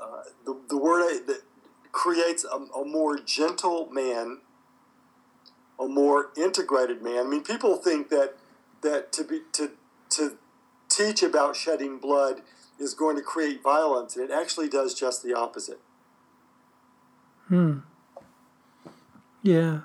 [0.00, 1.42] uh, the, the word that
[1.90, 4.38] creates a, a more gentle man,
[5.80, 7.26] a more integrated man.
[7.26, 8.34] I mean, people think that
[8.82, 9.72] that to be to
[10.10, 10.36] to
[10.88, 12.42] teach about shedding blood
[12.78, 15.80] is going to create violence, and it actually does just the opposite.
[17.48, 17.78] Hmm.
[19.42, 19.80] Yeah.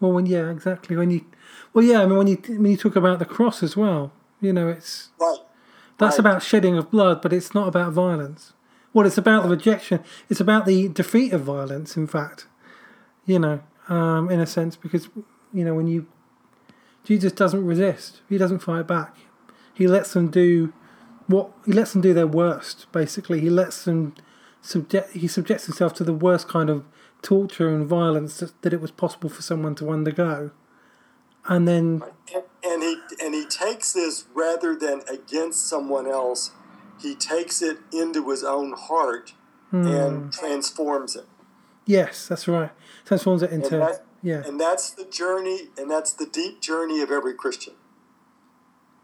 [0.00, 0.96] Well, when yeah, exactly.
[0.96, 1.24] When you,
[1.72, 2.02] well, yeah.
[2.02, 5.10] I mean, when you when you talk about the cross as well, you know, it's
[5.20, 5.38] Right.
[5.98, 6.20] that's Right.
[6.20, 8.52] about shedding of blood, but it's not about violence.
[8.92, 10.02] Well, it's about the rejection.
[10.28, 11.96] It's about the defeat of violence.
[11.96, 12.46] In fact,
[13.26, 15.08] you know, um, in a sense, because
[15.52, 16.06] you know when you
[17.04, 18.20] Jesus doesn't resist.
[18.28, 19.16] He doesn't fight back.
[19.72, 20.72] He lets them do
[21.26, 22.86] what he lets them do their worst.
[22.92, 24.14] Basically, he lets them
[24.60, 25.12] subject.
[25.12, 26.84] He subjects himself to the worst kind of
[27.22, 30.50] torture and violence that, that it was possible for someone to undergo,
[31.46, 32.02] and then
[32.64, 36.50] And, he and he takes this rather than against someone else,
[37.00, 39.32] he takes it into his own heart
[39.70, 39.86] Hmm.
[39.86, 41.26] and transforms it.
[41.86, 42.70] yes, that's right.
[43.06, 47.00] Transforms it into And, that, yeah, and that's the journey, and that's the deep journey
[47.00, 47.74] of every Christian.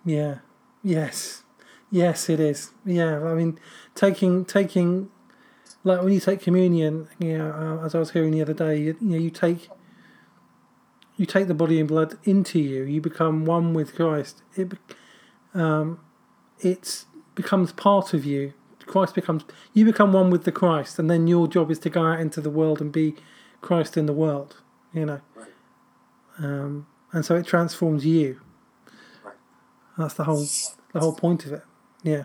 [0.04, 0.38] yeah,
[0.82, 1.44] yes,
[1.90, 2.72] yes, it is.
[2.84, 3.58] Yeah, I mean,
[3.94, 5.10] taking taking
[5.84, 8.76] like when you take communion, you know, uh, as I was hearing the other day,
[8.78, 9.68] you, you know, you take
[11.16, 12.82] you take the body and blood into you.
[12.82, 14.42] You become one with Christ.
[14.56, 14.72] It
[15.54, 16.00] um,
[16.60, 18.54] it becomes part of you.
[18.86, 22.06] Christ becomes you become one with the Christ, and then your job is to go
[22.06, 23.14] out into the world and be
[23.62, 24.56] Christ in the world.
[24.92, 25.48] You know, Right.
[26.38, 28.40] um, and so it transforms you.
[29.24, 29.34] Right.
[29.96, 30.44] That's the whole
[30.92, 31.62] the whole point of it.
[32.02, 32.24] Yeah.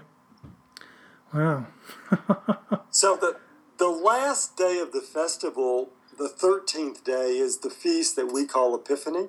[1.34, 1.67] Wow.
[2.89, 3.38] So the
[3.78, 8.73] the last day of the festival, the thirteenth day, is the feast that we call
[8.76, 9.28] Epiphany.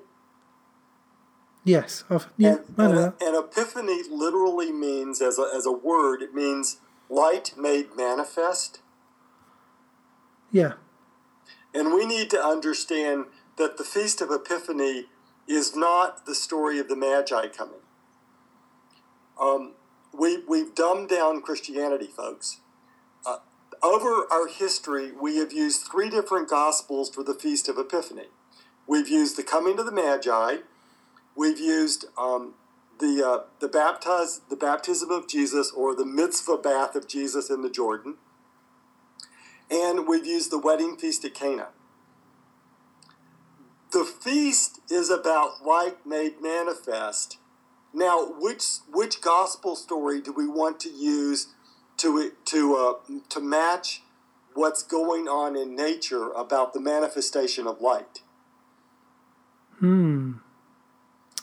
[1.65, 3.15] Yes, I've, yeah, and, and, that.
[3.21, 6.79] and epiphany literally means, as a, as a word, it means
[7.11, 8.81] light made manifest.
[10.51, 10.75] Yeah,
[11.75, 13.27] And we need to understand
[13.57, 15.07] that the Feast of Epiphany
[15.47, 17.81] is not the story of the Magi coming.
[19.41, 19.75] Um,
[20.13, 22.61] we, we've dumbed down Christianity, folks.
[23.25, 23.39] Uh,
[23.83, 28.29] over our history, we have used three different Gospels for the Feast of Epiphany.
[28.87, 30.59] We've used the coming of the Magi,
[31.37, 32.55] we've used um,
[32.99, 37.63] the, uh, the, baptize, the baptism of Jesus or the mikvah bath of Jesus in
[37.63, 38.17] the Jordan,
[39.71, 41.69] and we've used the wedding feast at Cana.
[43.93, 47.39] The feast is about light made manifest.
[47.93, 51.49] Now, which which gospel story do we want to use
[51.99, 54.03] to to uh, to match
[54.55, 58.21] what's going on in nature about the manifestation of light?
[59.79, 60.33] hmm.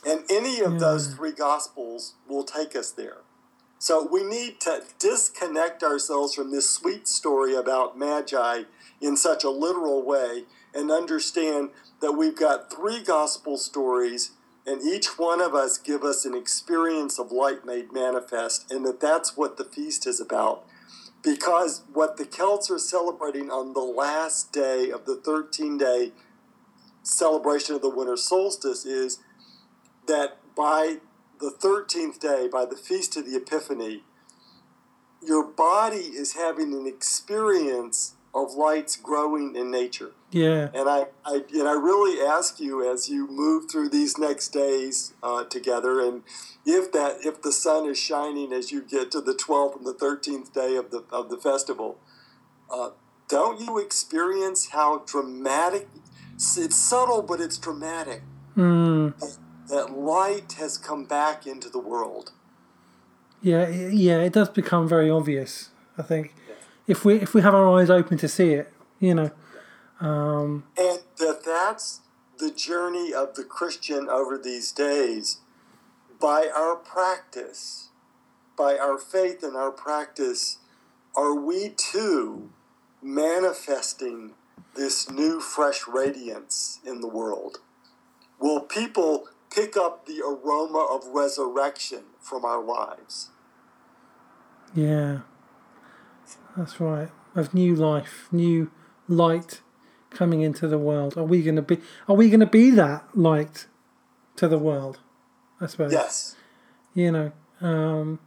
[0.05, 0.79] And any of Yeah.
[0.79, 3.24] those three gospels will take us there.
[3.85, 8.63] So we need to disconnect ourselves from this sweet story about Magi
[8.99, 11.69] in such a literal way and understand
[12.01, 14.31] that we've got three gospel stories
[14.65, 18.99] and each one of us give us an experience of light made manifest and that
[18.99, 20.65] that's what the feast is about.
[21.21, 26.11] Because what the celts are celebrating on the last day of the 13 day
[27.03, 29.19] celebration of the winter solstice is
[30.07, 30.97] that by
[31.39, 34.03] the 13th day, by the Feast of the Epiphany,
[35.21, 40.11] your body is having an experience of lights growing in nature.
[40.31, 44.49] Yeah, And I, I, and I really ask you as you move through these next
[44.49, 46.23] days uh, together, and
[46.65, 49.93] if that if the sun is shining as you get to the 12th and the
[49.93, 51.97] 13th day of the of the festival,
[52.69, 52.89] uh,
[53.29, 55.87] don't you experience how dramatic?
[56.35, 58.21] It's subtle, but it's dramatic.
[58.57, 59.13] mm.
[59.69, 62.31] That light has come back into the world.
[63.41, 64.19] yeah, yeah.
[64.19, 65.69] It does become very obvious.
[65.97, 66.33] I think
[66.87, 69.31] if we if we have our eyes open to see it, you know,
[69.99, 72.01] um, And that that's
[72.37, 75.39] the journey of the Christian over these days.
[76.19, 77.89] By our practice,
[78.57, 80.59] by our faith and our practice,
[81.15, 82.49] are we too
[83.01, 84.31] manifesting
[84.75, 87.59] this new, fresh radiance in the world?
[88.39, 93.29] Will people pick up the aroma of resurrection from our lives?
[94.75, 95.19] yeah,
[96.55, 97.09] that's right.
[97.33, 98.71] Of new life, new
[99.07, 99.61] light
[100.09, 101.17] coming into the world.
[101.17, 101.79] Are we going to be?
[102.07, 103.67] Are we going to be that light
[104.37, 104.99] to the world?
[105.59, 105.91] I suppose.
[105.91, 106.35] Yes.
[106.93, 107.31] You know.
[107.61, 108.19] Um,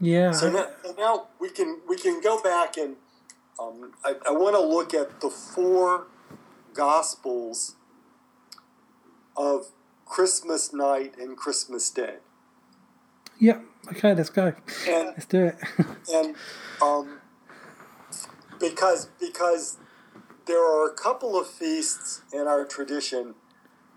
[0.00, 0.32] yeah.
[0.32, 2.96] So now, so now we can we can go back and
[3.60, 6.06] um, I, I want to look at the four
[6.74, 7.76] gospels
[9.36, 9.66] of
[10.12, 12.16] Christmas night and Christmas day,
[13.42, 13.60] yeah.
[13.88, 14.14] Okay.
[14.14, 14.54] Let's go.
[14.86, 15.56] and Let's do it.
[16.14, 16.36] and
[16.80, 17.18] um,
[18.60, 19.78] because because
[20.46, 23.34] there are a couple of feasts in our tradition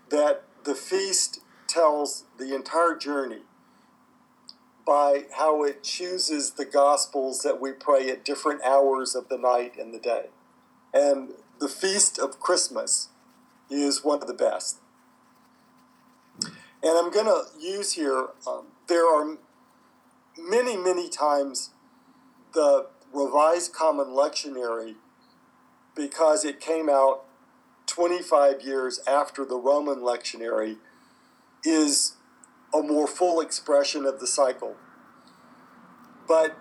[0.08, 3.42] that the feast tells the entire journey
[4.86, 9.74] by how it chooses the gospels that we pray at different hours of the night
[9.78, 10.26] and the day.
[10.94, 13.10] And the feast of Christmas
[13.68, 14.78] is one of the best.
[16.82, 19.36] And I'm going to use here, um, there are
[20.38, 21.70] many, many times
[22.52, 24.94] the Revised Common Lectionary,
[25.94, 27.24] because it came out
[27.86, 30.76] 25 years after the Roman lectionary,
[31.64, 32.16] is
[32.74, 34.76] a more full expression of the cycle.
[36.28, 36.56] But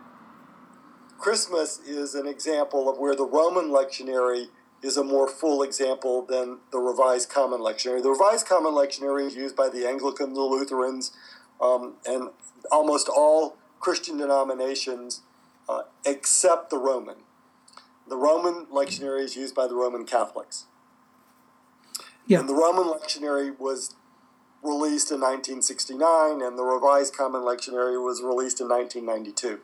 [1.18, 4.48] Christmas is an example of where the Roman lectionary
[4.86, 8.04] is a more full example than the Revised Common Lectionary.
[8.04, 11.12] The Revised Common Lectionary is used by the Anglicans, the Lutherans,
[11.60, 12.30] um, and
[12.72, 15.22] almost all Christian denominations
[15.68, 17.18] uh, except the Roman.
[18.08, 20.66] The Roman lectionary is used by the Roman Catholics.
[22.28, 22.40] Yeah.
[22.40, 23.96] And the Roman lectionary was
[24.62, 29.62] released in 1969, and the Revised Common Lectionary was released in 1992.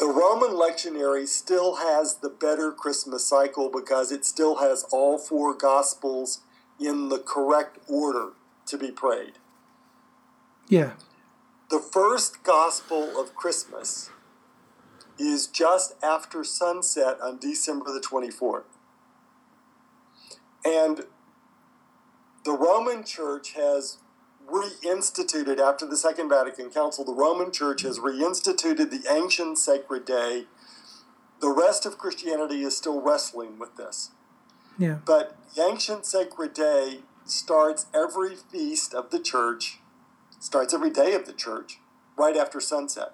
[0.00, 5.54] The Roman lectionary still has the better Christmas cycle because it still has all four
[5.54, 6.40] Gospels
[6.80, 8.30] in the correct order
[8.66, 9.34] to be prayed.
[10.68, 10.92] yeah.
[11.70, 14.10] The first Gospel of Christmas
[15.18, 18.64] is just after sunset on December the 24th.
[20.64, 21.02] And
[22.44, 23.98] the Roman Church has
[24.50, 30.44] reinstituted, after the Second Vatican Council, the Roman Church has reinstituted the ancient sacred day.
[31.40, 34.10] The rest of Christianity is still wrestling with this.
[34.78, 34.98] Yeah.
[35.04, 39.78] But the ancient sacred day starts every feast of the church,
[40.38, 41.78] starts every day of the church,
[42.16, 43.12] right after sunset.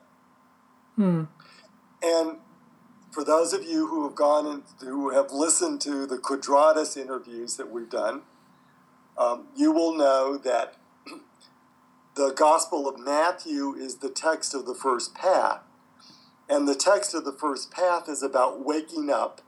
[0.97, 1.25] Hmm.
[2.03, 2.39] And
[3.11, 7.57] for those of you who have gone and who have listened to the Quadratos interviews
[7.57, 8.23] that we've done,
[9.19, 10.75] um, you will know that
[12.17, 15.61] the Gospel of Matthew is the text of the first path.
[16.49, 19.43] And the text of the first path is about waking up.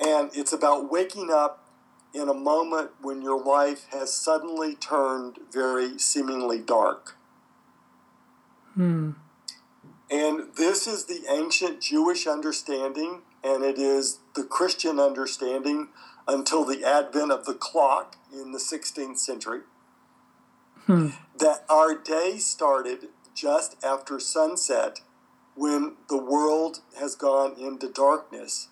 [0.00, 1.68] And it's about waking up
[2.14, 7.16] in a moment when your life has suddenly turned very seemingly dark.
[8.74, 9.12] Hmm.
[10.10, 15.88] And this is the ancient Jewish understanding, and it is the Christian understanding
[16.26, 19.60] until the advent of the clock in the 16th century.
[20.88, 21.08] Hmm.
[21.38, 25.02] That our day started just after sunset
[25.54, 28.68] when the world has gone into darkness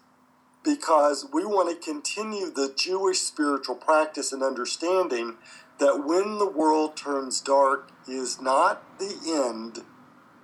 [0.65, 5.35] because we want to continue the Jewish spiritual practice and understanding
[5.79, 9.85] that when the world turns dark is not the end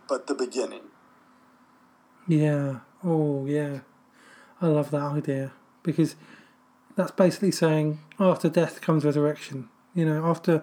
[0.07, 0.83] but the beginning.
[2.29, 2.81] Yeah.
[3.03, 3.81] Oh, yeah.
[4.61, 5.53] I love that idea
[5.83, 6.17] because
[6.97, 9.71] that's basically saying after death comes resurrection.
[9.95, 10.63] You know, after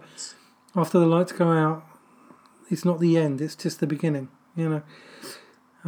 [0.80, 1.84] after the lights go out,
[2.70, 4.30] it's not the end; it's just the beginning.
[4.56, 4.84] You know.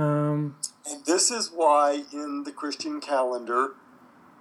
[0.02, 0.56] Um,
[0.89, 3.76] And this is why in the Christian calendar,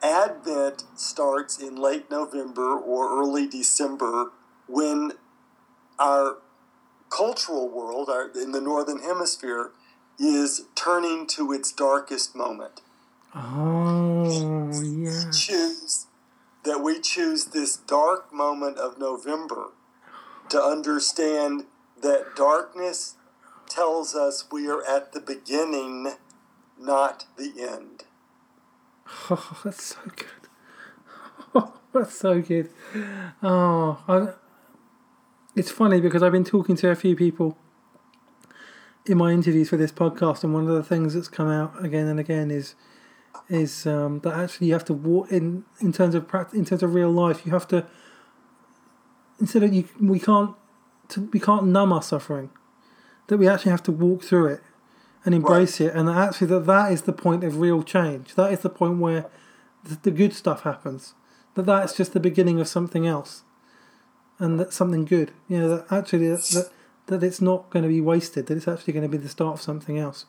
[0.02, 4.30] Advent starts in late November or early December
[4.66, 5.12] when
[5.98, 6.38] our
[7.10, 9.72] cultural world, our, in the Northern Hemisphere,
[10.18, 12.80] is turning to its darkest moment.
[13.34, 15.30] oh, yeah.
[15.30, 16.06] Choose
[16.64, 19.70] that we choose this dark moment of November
[20.50, 21.64] to understand
[22.02, 23.16] that darkness
[23.68, 26.14] tells us we are at the beginning,
[26.78, 28.04] not the end.
[29.28, 30.26] Oh, that's so good.
[31.54, 32.70] Oh, that's so good.
[33.42, 34.34] Oh, I,
[35.56, 37.58] it's funny because I've been talking to a few people
[39.06, 42.06] in my interviews for this podcast, and one of the things that's come out again
[42.06, 42.76] and again is
[43.48, 46.84] is um, that actually you have to walk in in terms of practice, in terms
[46.84, 47.44] of real life.
[47.44, 47.86] You have to
[49.40, 50.54] instead of you, we can't
[51.08, 52.50] to, we can't numb our suffering.
[53.26, 54.62] That we actually have to walk through it
[55.24, 58.34] and embrace it, and that actually that that is the point of real change.
[58.34, 59.26] That is the point where
[59.84, 61.14] the, the good stuff happens.
[61.54, 63.42] That that's just the beginning of something else,
[64.38, 65.32] and that's something good.
[65.48, 66.70] You know that actually that that,
[67.06, 68.46] that it's not going to be wasted.
[68.46, 70.26] That it's actually going to be the start of something else,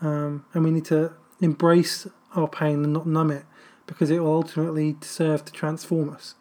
[0.00, 3.44] um, and we need to embrace our pain and not numb it
[3.86, 6.34] because it will ultimately serve to transform us.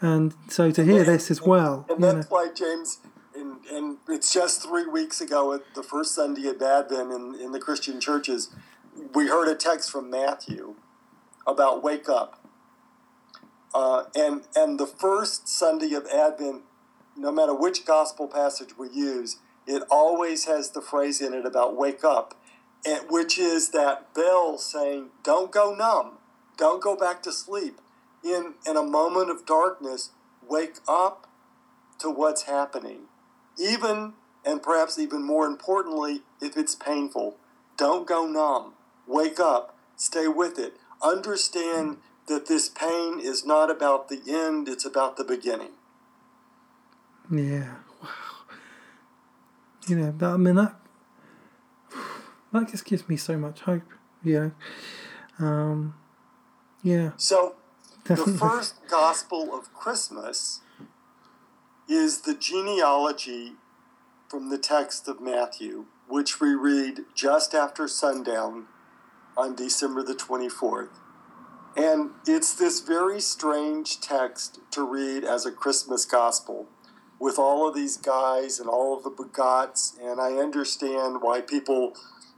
[0.00, 2.98] And so to hear this as well, And you know, that's why James,
[3.34, 7.52] and, and it's just three weeks ago at the first Sunday of Advent in, in
[7.52, 8.50] the Christian churches,
[9.14, 10.74] we heard a text from Matthew
[11.46, 12.46] about wake up.
[13.74, 16.62] Uh, and, and the first Sunday of Advent,
[17.16, 21.76] no matter which gospel passage we use, it always has the phrase in it about
[21.76, 22.34] wake up,
[22.86, 26.18] and, which is that bell saying, don't go numb,
[26.56, 27.80] don't go back to sleep.
[28.26, 30.10] In, in a moment of darkness,
[30.48, 31.28] wake up
[32.00, 33.02] to what's happening.
[33.56, 34.14] Even,
[34.44, 37.36] and perhaps even more importantly, if it's painful,
[37.76, 38.72] don't go numb.
[39.06, 40.74] Wake up, stay with it.
[41.00, 45.70] Understand that this pain is not about the end, it's about the beginning.
[47.30, 47.76] Yeah.
[48.02, 48.08] Wow.
[49.86, 50.74] You know, that, I mean that
[52.52, 53.82] that just gives me so much hope.
[54.24, 54.52] You
[55.38, 55.46] know.
[55.46, 55.94] Um,
[56.82, 57.12] yeah.
[57.16, 57.56] So,
[58.08, 60.60] the first gospel of Christmas
[61.88, 63.54] is the genealogy
[64.28, 68.66] from the text of Matthew, which we read just after sundown
[69.36, 70.88] on December the 24th.
[71.76, 76.68] And it's this very strange text to read as a Christmas gospel
[77.18, 79.94] with all of these guys and all of the begots.
[80.00, 81.94] And I understand why people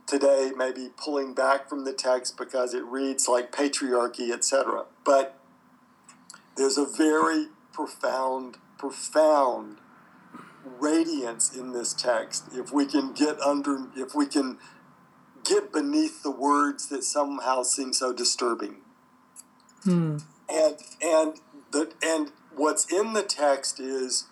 [0.06, 4.86] today may be pulling back from the text because it reads like patriarchy, etc.
[5.04, 5.37] But
[6.58, 9.78] there's a very profound, profound
[10.64, 14.58] radiance in this text if we can get under, if we can
[15.44, 18.76] get beneath the words that somehow seem so disturbing.
[19.84, 20.18] Hmm.
[20.48, 21.40] And and
[21.70, 24.26] the and what's in the text is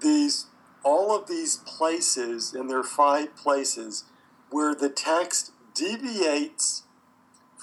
[0.00, 0.46] these
[0.84, 4.04] all of these places, and there are five places
[4.50, 6.82] where the text deviates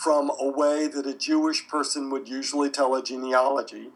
[0.04, 3.90] from a way that a Jewish person would usually tell a genealogy,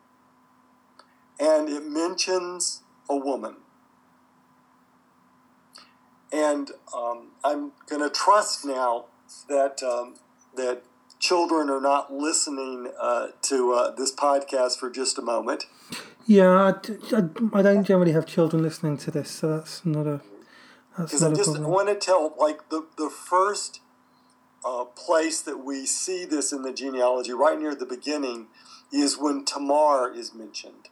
[1.40, 3.56] and it mentions a woman.
[6.34, 9.06] And um, I'm going to trust now
[9.48, 10.16] that um,
[10.58, 10.82] that
[11.20, 15.68] children are not listening uh, to uh, this podcast for just a moment.
[16.26, 20.22] Yeah, I, I, I don't generally have children listening to this, so that's not a
[20.98, 21.72] Because I just problem.
[21.72, 23.80] want to tell, like the the first
[24.66, 28.48] uh, place that we see this in the genealogy, right near the beginning,
[28.92, 30.90] is when Tamar is mentioned.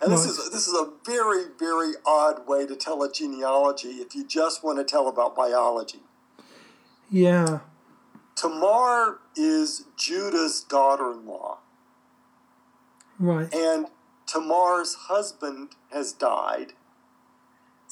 [0.00, 4.14] And this is this is a very very odd way to tell a genealogy if
[4.14, 6.02] you just want to tell about biology.
[7.10, 7.60] Yeah,
[8.34, 11.58] Tamar is Judah's daughter-in-law,
[13.18, 13.52] right.
[13.54, 13.86] and
[14.26, 16.74] Tamar's husband has died.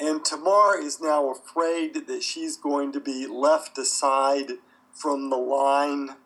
[0.00, 4.54] And Tamar is now afraid that she's going to be left aside
[4.92, 6.16] from the line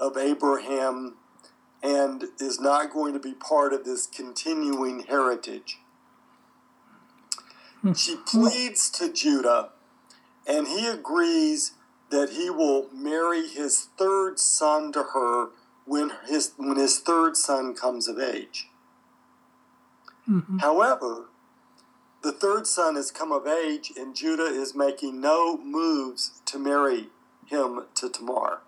[0.00, 1.16] of Abraham
[1.82, 5.78] and is not going to be part of this continuing heritage.
[7.94, 9.68] She pleads to Judah,
[10.46, 11.72] and he agrees
[12.08, 15.48] that he will marry his third son to her
[15.84, 18.70] when his, when his third son comes of age.
[20.26, 20.60] Mhm.
[20.62, 21.26] However,
[22.24, 27.08] the third son has come of age, and Judah is making no moves to marry
[27.46, 28.62] him to Tamar.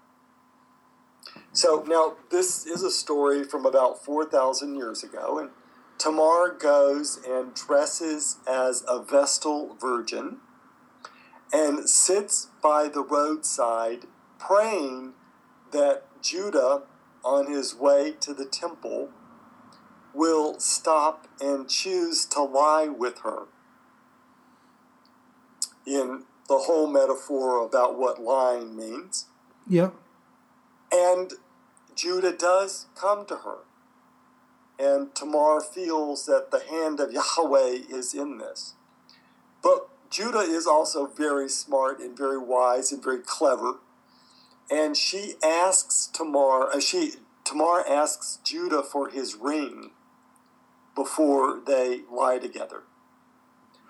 [1.53, 5.51] So now this is a story from about 4,000 years ago, and
[5.97, 10.37] Tamar goes and dresses as a Vestal virgin
[11.51, 14.05] and sits by the roadside
[14.39, 15.15] praying
[15.73, 16.83] that Judah,
[17.25, 19.09] on his way to the temple,
[20.17, 23.45] will stop and choose to lie with her.
[25.87, 29.27] In the whole metaphor about what lying means.
[29.69, 29.91] Yeah.
[30.93, 31.33] And
[31.95, 33.59] Judah does come to her.
[34.79, 38.75] And Tamar feels that the hand of Yahweh is in this.
[39.63, 43.79] But Judah is also very smart and very wise and very clever.
[44.71, 47.13] And she asks Tamar, uh, she
[47.45, 49.91] Tamar asks Judah for his ring
[50.97, 52.83] before they lie together.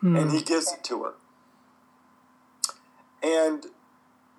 [0.01, 0.17] Hmm.
[0.17, 1.15] And he gives it to her.
[3.23, 3.67] And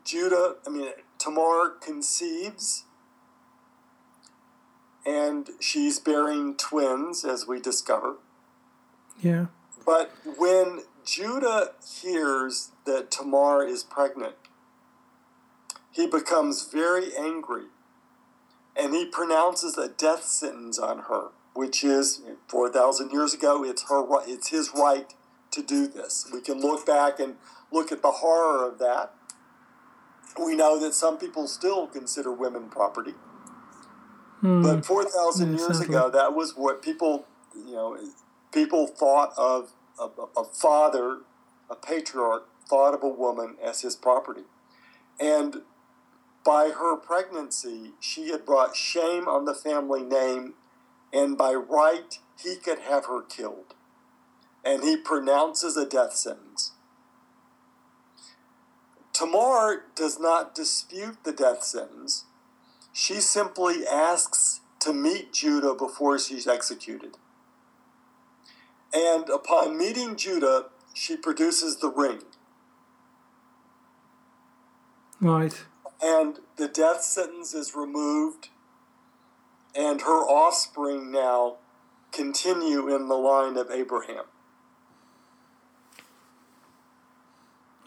[0.06, 2.84] Judah, I mean, Tamar conceives,
[5.06, 8.18] and she's bearing twins, as we discover.
[9.20, 9.48] Yeah.
[9.86, 14.36] But when Judah hears that Tamar is pregnant,
[15.90, 17.66] he becomes very angry
[18.76, 24.06] and he pronounces a death sentence on her, which is 4,000 years ago, it's, her,
[24.28, 25.12] it's his right
[25.50, 26.30] to do this.
[26.32, 27.36] We can look back and
[27.72, 29.14] look at the horror of that.
[30.40, 33.16] We know that some people still consider women property.
[34.42, 34.62] Hmm.
[34.62, 37.98] But 4,000 Yeah, years ago, that was what people, you know,
[38.54, 41.22] people thought of a, a, a father,
[41.72, 44.44] a patriarch, thought of a woman as his property.
[45.20, 45.64] And
[46.46, 50.54] by her pregnancy, she had brought shame on the family name,
[51.14, 53.74] and by right, he could have her killed.
[54.64, 56.74] And he pronounces a death sentence.
[59.14, 62.26] Tamar does not dispute the death sentence.
[62.94, 67.18] She simply asks to meet Judah before she's executed.
[68.94, 72.22] And upon meeting Judah, she produces the ring.
[75.20, 75.64] Right.
[76.02, 78.50] And the death sentence is removed,
[79.78, 81.58] and her offspring now
[82.12, 84.26] continue in the line of Abraham.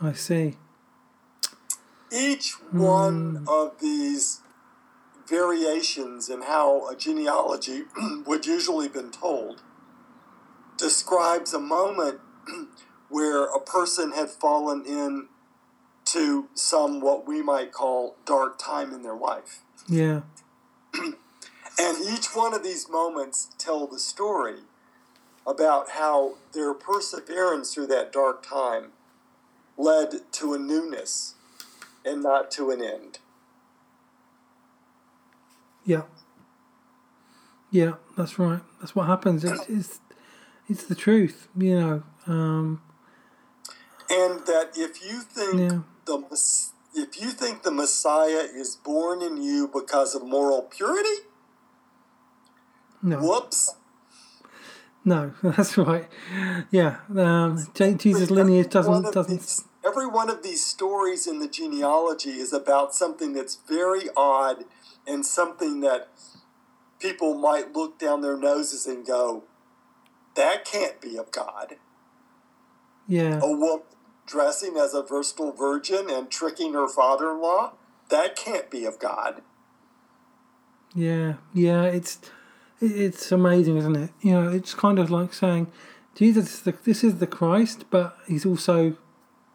[0.00, 0.56] I see.
[2.12, 2.80] Each hmm.
[2.80, 4.40] one of these
[5.28, 7.82] variations in how a genealogy
[8.26, 9.62] would usually been told
[10.78, 12.20] describes a moment
[13.08, 15.28] where a person had fallen in
[16.06, 19.62] to some what we might call dark time in their life.
[19.88, 20.22] Yeah.
[21.80, 24.58] And each one of these moments tell the story
[25.46, 28.92] about how their perseverance through that dark time
[29.78, 31.36] led to a newness
[32.04, 33.18] and not to an end.
[35.86, 36.02] Yeah.
[37.70, 38.60] Yeah, that's right.
[38.80, 39.42] That's what happens.
[39.42, 40.00] It's it's,
[40.68, 42.02] it's the truth, you know.
[42.26, 42.82] Um,
[44.10, 45.80] And that if you think Yeah.
[46.04, 46.18] the
[46.94, 51.24] if you think the Messiah is born in you because of moral purity,
[53.02, 53.74] no, whoops.
[55.04, 56.08] no, that's right.
[56.70, 59.28] Yeah, um, Jesus' lineage doesn't doesn't.
[59.28, 64.64] these- every one of these stories in the genealogy is about something that's very odd
[65.06, 66.08] and something that
[66.98, 69.44] people might look down their noses and go,
[70.34, 71.76] "That can't be of God."
[73.08, 73.80] Yeah, A woman
[74.26, 77.72] dressing as a vestal virgin and tricking her father-in-law,
[78.10, 79.42] that can't be of God.
[80.94, 81.82] yeah, yeah.
[81.84, 82.30] It's it,
[82.80, 84.10] it's amazing, isn't it?
[84.22, 85.70] You know, it's kind of like saying,
[86.14, 88.96] Jesus, is the, this is the Christ, but he's also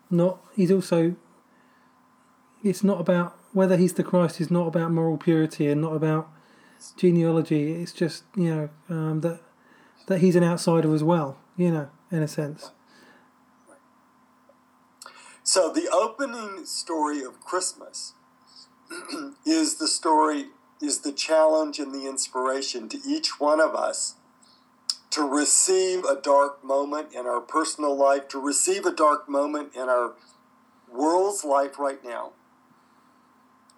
[0.09, 0.39] not.
[0.55, 1.15] He's also.
[2.63, 4.39] It's not about whether he's the Christ.
[4.39, 6.29] Is not about moral purity and not about
[6.97, 7.73] genealogy.
[7.73, 9.41] It's just you know um, that
[10.07, 11.37] that he's an outsider as well.
[11.57, 12.71] You know, in a sense.
[15.43, 18.13] So the opening story of Christmas
[19.45, 20.45] is the story
[20.81, 24.15] is the challenge and the inspiration to each one of us
[25.11, 29.83] to receive a dark moment in our personal life, to receive a dark moment in
[29.83, 30.13] our
[30.91, 32.33] world's life right now.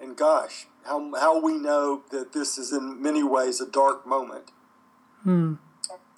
[0.01, 4.51] And gosh, how, how we know that this is in many ways a dark moment.
[5.21, 5.55] Hmm.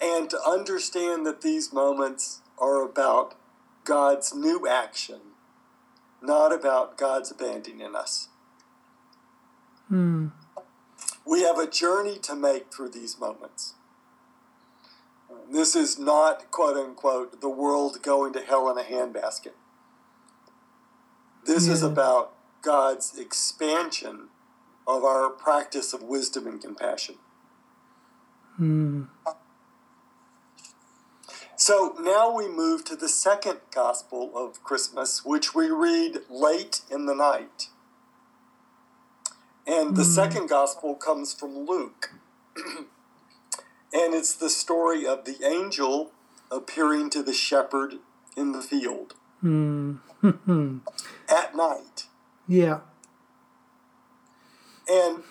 [0.00, 3.34] And to understand that these moments are about
[3.84, 5.20] God's new action,
[6.22, 8.28] not about God's abandoning us.
[9.88, 10.28] Hmm.
[11.30, 13.74] We have a journey to make through these moments.
[15.48, 19.52] This is not, quote unquote, the world going to hell in a handbasket.
[21.46, 24.30] This is about God's expansion
[24.88, 27.14] of our practice of wisdom and compassion.
[28.56, 29.04] Hmm.
[31.54, 37.06] So now we move to the second gospel of Christmas, which we read late in
[37.06, 37.68] the night.
[39.66, 42.12] And the second gospel comes from Luke.
[42.56, 46.12] and it's the story of the angel
[46.50, 47.94] appearing to the shepherd
[48.36, 49.14] in the field.
[49.40, 49.96] Hmm.
[50.22, 52.06] at night.
[52.46, 52.80] yeah.
[54.88, 55.22] And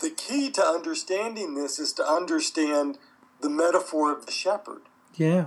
[0.00, 2.98] the key to understanding this is to understand
[3.40, 4.82] the metaphor of the shepherd.
[5.14, 5.46] Yeah.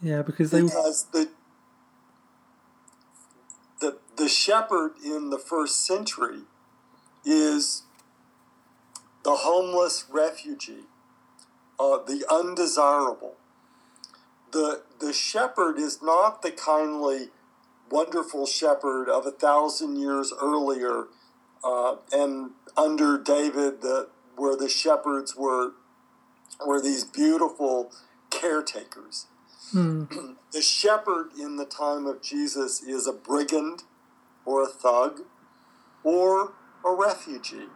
[0.00, 0.62] Yeah, because they.
[0.62, 1.28] because the
[3.80, 6.42] the the shepherd in the first century
[7.24, 7.82] is
[9.24, 10.84] the homeless refugee,
[11.78, 13.34] uh, the undesirable.
[14.52, 17.28] The the shepherd is not the kindly,
[17.90, 21.06] wonderful shepherd of a thousand years earlier,
[21.64, 25.72] uh, and under David, the where the shepherds were
[26.64, 27.92] were these beautiful
[28.30, 29.26] caretakers
[29.72, 30.04] Hmm.
[30.52, 33.82] the shepherd in the time of Jesus is a brigand
[34.44, 35.22] or a thug
[36.04, 36.52] or
[36.84, 37.68] a refugee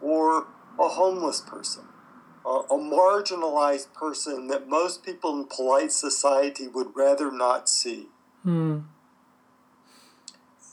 [0.00, 0.46] or
[0.78, 1.84] a homeless person,
[2.44, 8.06] a, a marginalized person that most people in polite society would rather not see.
[8.42, 8.80] Hmm.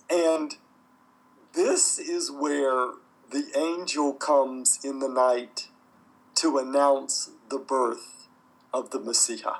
[0.10, 0.56] And
[1.54, 2.92] this is where
[3.32, 5.70] the angel comes in the night
[6.36, 8.28] to announce the birth
[8.74, 9.58] of the Messiah.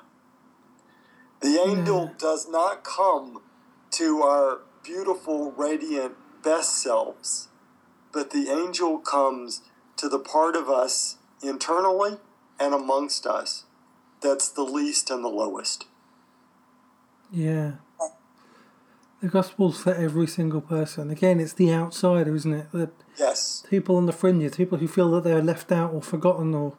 [1.42, 3.42] The angel does not come
[3.92, 7.50] to our beautiful, radiant, best selves,
[8.16, 9.62] but the angel comes
[9.98, 12.18] to the part of us internally
[12.60, 13.66] and amongst us
[14.22, 15.86] that's the least and the lowest.
[17.32, 17.74] Yeah.
[19.22, 21.10] The gospel's for every single person.
[21.10, 22.72] Again, it's the outsider, isn't it?
[22.72, 23.64] The Yes.
[23.70, 26.78] people on the fringes, people who feel that they're left out or forgotten or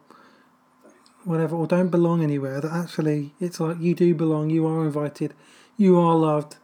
[1.23, 2.61] whatever, or don't belong anywhere.
[2.61, 5.33] That actually, it's like you do belong, you are invited,
[5.77, 6.57] you are loved,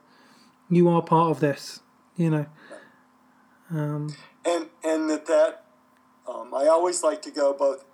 [0.70, 1.82] you are part of this,
[2.16, 2.46] you know.
[3.70, 4.16] Um,
[4.46, 5.64] and and that that
[6.28, 7.86] um, I always like to go both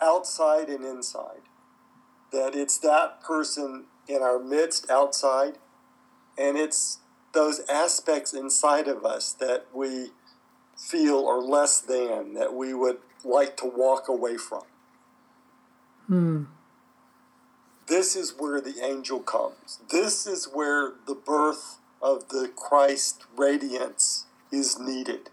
[0.00, 1.42] outside and inside.
[2.32, 5.58] That it's that person in our midst outside,
[6.36, 6.98] and it's
[7.32, 10.10] those aspects inside of us that we
[10.76, 14.62] feel are less than that we would like to walk away from.
[16.06, 16.44] hmm.
[17.86, 19.78] This is where the angel comes.
[19.90, 25.30] This is where the birth of the Christ radiance is needed.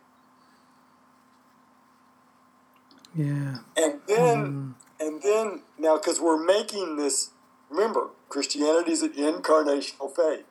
[3.15, 3.57] Yeah.
[3.75, 7.31] And then, um, and then now, because we're making this,
[7.69, 10.45] remember, Christianity is an incarnational faith.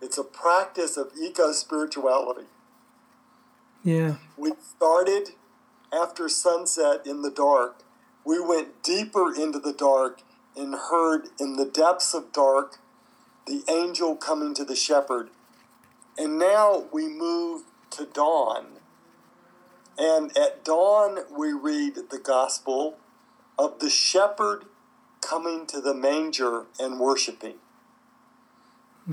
[0.00, 2.46] It's a practice of eco spirituality.
[3.82, 4.16] Yeah.
[4.36, 5.30] We started
[5.92, 7.82] after sunset in the dark.
[8.24, 10.22] We went deeper into the dark
[10.56, 12.78] and heard in the depths of dark
[13.46, 15.30] the angel coming to the shepherd.
[16.18, 18.75] And now we move to dawn.
[19.98, 22.98] And at dawn, we read the gospel
[23.58, 24.66] of the shepherd
[25.20, 27.54] coming to the manger and worshiping.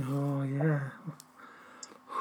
[0.07, 0.89] Oh, yeah.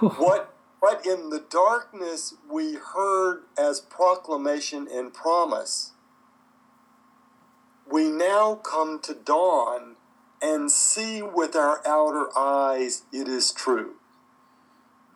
[0.01, 5.93] What, what in the darkness we heard as proclamation and promise,
[7.91, 9.97] we now come to dawn
[10.41, 13.95] and see with our outer eyes it is true.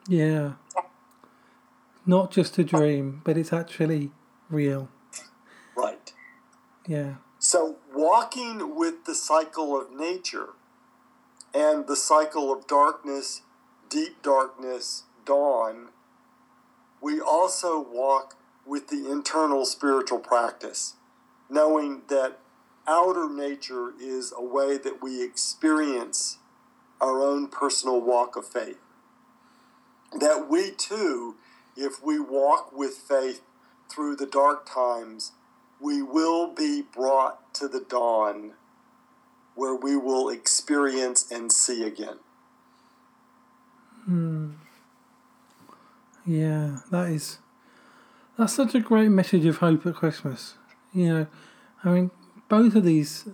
[0.09, 0.53] Yeah.
[2.07, 4.12] Not just a dream, but it's actually
[4.48, 4.88] real.
[5.76, 6.12] Right.
[6.86, 7.16] Yeah.
[7.40, 10.50] So, walking with the cycle of nature
[11.52, 13.42] and the cycle of darkness,
[13.88, 15.88] deep darkness, dawn,
[17.00, 20.94] we also walk with the internal spiritual practice,
[21.48, 22.38] knowing that
[22.86, 26.38] outer nature is a way that we experience
[27.00, 28.78] our own personal walk of faith.
[30.18, 31.36] That we too,
[31.77, 33.43] if we walk with faith
[33.91, 35.33] through the dark times,
[35.81, 38.55] we will be brought to the dawn
[39.55, 42.18] where we will experience and see again.
[44.05, 44.53] Hmm.
[46.24, 47.39] Yeah, that is
[48.39, 50.55] that's such a great message of hope at Christmas.
[50.93, 51.27] You know,
[51.85, 52.11] I mean,
[52.49, 53.29] both of these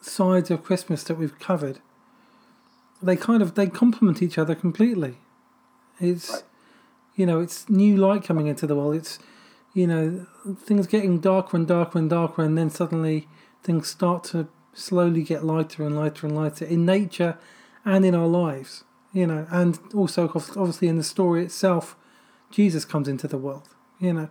[0.00, 1.80] sides of Christmas that we've covered,
[3.02, 5.18] they kind of they complement each other completely.
[6.00, 6.42] It's Right.
[7.14, 8.96] You know, it's new light coming into the world.
[8.96, 9.18] It's
[9.74, 13.28] you know, things getting darker and darker and darker, and then suddenly
[13.62, 17.36] things start to slowly get lighter and lighter and lighter in nature
[17.84, 18.84] and in our lives.
[19.12, 21.96] You know, and also obviously in the story itself,
[22.50, 23.68] Jesus comes into the world.
[24.00, 24.30] You know,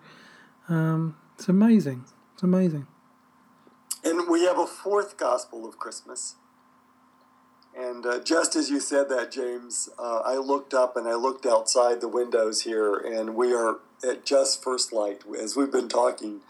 [0.69, 2.05] um, it's amazing.
[2.33, 2.87] It's amazing.
[4.03, 6.35] And we have a fourth gospel of Christmas.
[7.75, 11.45] And uh, just as you said that, James, uh, I looked up and I looked
[11.45, 15.21] outside the windows here, and we are at just first light.
[15.39, 16.41] As we've been talking,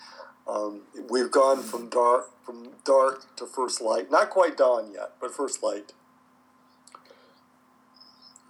[0.48, 4.12] um, we've gone from dark from dark to first light.
[4.12, 5.94] Not quite dawn yet, but first light.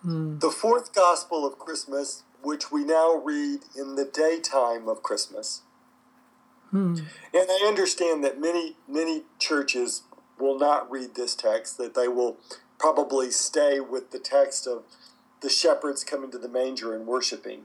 [0.02, 0.40] Hmm.
[0.40, 5.62] The fourth gospel of Christmas, which we now read in the daytime of Christmas.
[6.72, 6.96] Hmm.
[7.34, 10.02] And I understand that many, many churches
[10.44, 12.38] will not read this text, that they will
[12.78, 14.84] probably stay with the text of
[15.42, 17.64] the shepherds coming to the manger and worshiping.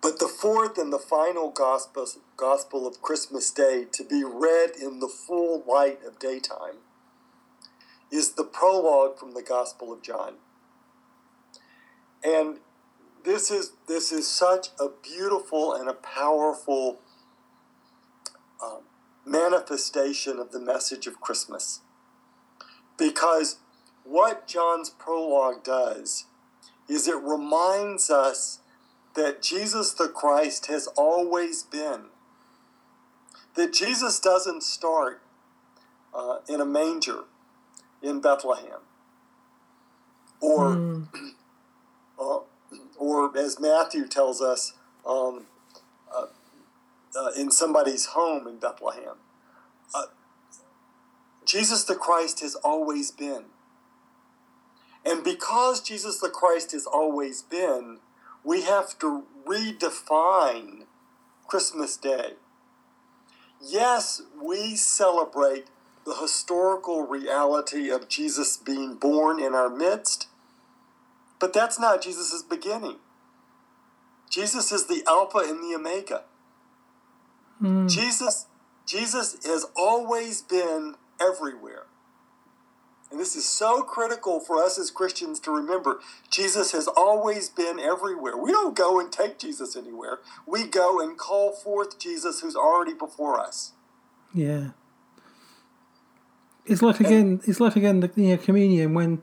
[0.00, 5.00] But the fourth and the final gospel, gospel of Christmas Day to be read in
[5.00, 6.78] the full light of daytime
[8.10, 10.34] is the prologue from the Gospel of John.
[12.24, 12.58] And
[13.24, 17.00] this is this is such a beautiful and a powerful
[18.64, 18.82] um,
[19.28, 21.80] manifestation of the message of Christmas.
[22.96, 23.58] Because
[24.04, 26.24] what John's prologue does
[26.88, 28.60] is it reminds us
[29.14, 32.06] that Jesus the Christ has always been.
[33.54, 35.20] That Jesus doesn't start
[36.14, 37.24] uh, in a manger
[38.02, 38.80] in Bethlehem.
[40.40, 41.02] Or, Hmm.
[42.18, 42.40] uh,
[42.96, 44.72] or as Matthew tells us,
[45.04, 45.46] um,
[47.18, 49.16] uh, in somebody's home in Bethlehem.
[49.94, 50.06] Uh,
[51.44, 53.44] Jesus the Christ has always been.
[55.04, 57.98] And because Jesus the Christ has always been,
[58.44, 60.84] we have to redefine
[61.46, 62.34] Christmas Day.
[63.60, 65.66] Yes, we celebrate
[66.04, 70.28] the historical reality of Jesus being born in our midst,
[71.40, 72.96] but that's not Jesus' beginning.
[74.30, 76.24] Jesus is the Alpha and the Omega.
[77.58, 77.86] Hmm.
[77.88, 78.46] Jesus,
[78.86, 81.84] Jesus has always been everywhere.
[83.10, 85.98] And this is so critical for us as Christians to remember.
[86.30, 88.36] Jesus has always been everywhere.
[88.36, 90.18] We don't go and take Jesus anywhere.
[90.46, 93.72] We go and call forth Jesus who's already before us.
[94.34, 94.70] Yeah.
[96.66, 97.40] It's like again.
[97.46, 99.22] It's like again the you know, communion when,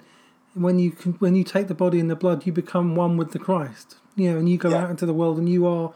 [0.56, 3.32] when you can, when you take the body and the blood, you become one with
[3.34, 3.98] the Christ.
[4.16, 4.86] You know, and you go Yeah.
[4.86, 5.94] out into the world, and you are,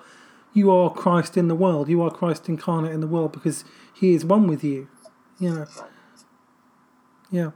[0.60, 1.90] you are Christ in the world.
[1.90, 4.88] You are Christ incarnate in the world because He is one with you.
[5.40, 5.68] You know.
[7.32, 7.52] Yeah.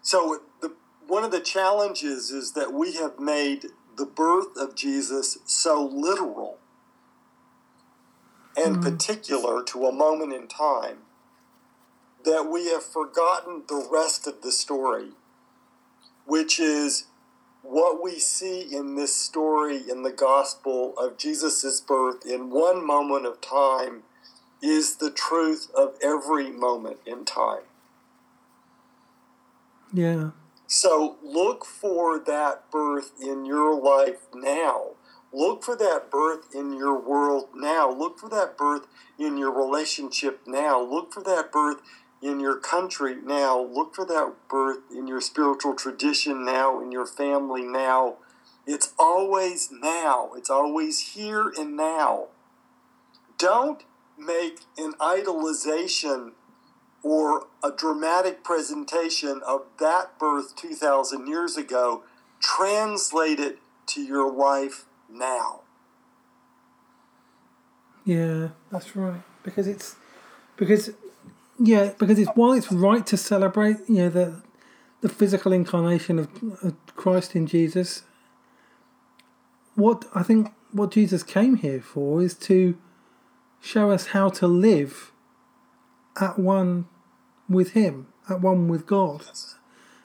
[0.00, 0.74] So the
[1.06, 6.58] one of the challenges is that we have made the birth of Jesus so literal
[8.56, 8.82] and mm.
[8.82, 10.98] particular to a moment in time
[12.24, 15.10] that we have forgotten the rest of the story,
[16.24, 17.04] which is
[17.62, 23.26] what we see in this story in the gospel of Jesus' birth in one moment
[23.26, 24.02] of time
[24.62, 27.62] is the truth of every moment in time.
[29.92, 30.30] Yeah.
[30.66, 34.92] So look for that birth in your life now.
[35.32, 37.90] Look for that birth in your world now.
[37.90, 38.86] Look for that birth
[39.18, 40.80] in your relationship now.
[40.80, 41.80] Look for that birth
[42.22, 43.60] in your country now.
[43.60, 48.16] Look for that birth in your spiritual tradition now, in your family now.
[48.66, 50.30] It's always now.
[50.36, 52.28] It's always here and now.
[53.38, 53.82] Don't
[54.16, 56.32] make an idolization
[57.02, 62.04] or a dramatic presentation of that birth 2,000 years ago,
[62.40, 65.62] translate it to your life now.
[68.04, 69.22] Yeah, that's right.
[69.42, 69.96] Because it's
[70.56, 70.90] because
[71.58, 74.42] yeah, because it's while it's right to celebrate, you know, the
[75.00, 76.28] the physical incarnation of,
[76.62, 78.04] of Christ in Jesus.
[79.74, 82.76] What I think what Jesus came here for is to
[83.60, 85.12] show us how to live
[86.20, 86.86] at one
[87.48, 89.24] with Him, at one with God,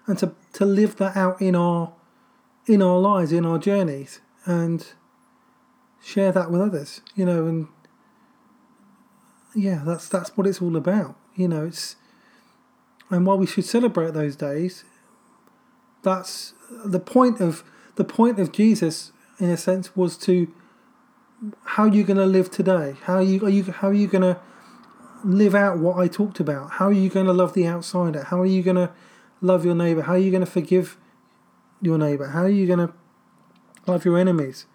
[0.05, 1.93] and to to live that out in our
[2.65, 4.85] in our lives, in our journeys, and
[6.03, 7.01] share that with others.
[7.15, 7.67] You know, and
[9.55, 11.15] yeah, that's that's what it's all about.
[11.37, 11.95] You know, it's
[13.09, 14.83] and while we should celebrate those days,
[16.03, 17.63] that's the point of
[17.95, 20.53] the point of Jesus, in a sense, was to
[21.63, 22.95] how are you going to live today?
[23.03, 24.39] How are you are you how are you going to
[25.23, 26.71] live out what I talked about?
[26.71, 28.23] How are you going to love the outsider?
[28.23, 28.91] How are you going to
[29.41, 30.01] love your neighbor?
[30.01, 30.97] How are you going to forgive
[31.81, 32.27] your neighbor?
[32.27, 32.93] How are you going to
[33.85, 34.65] love your enemies?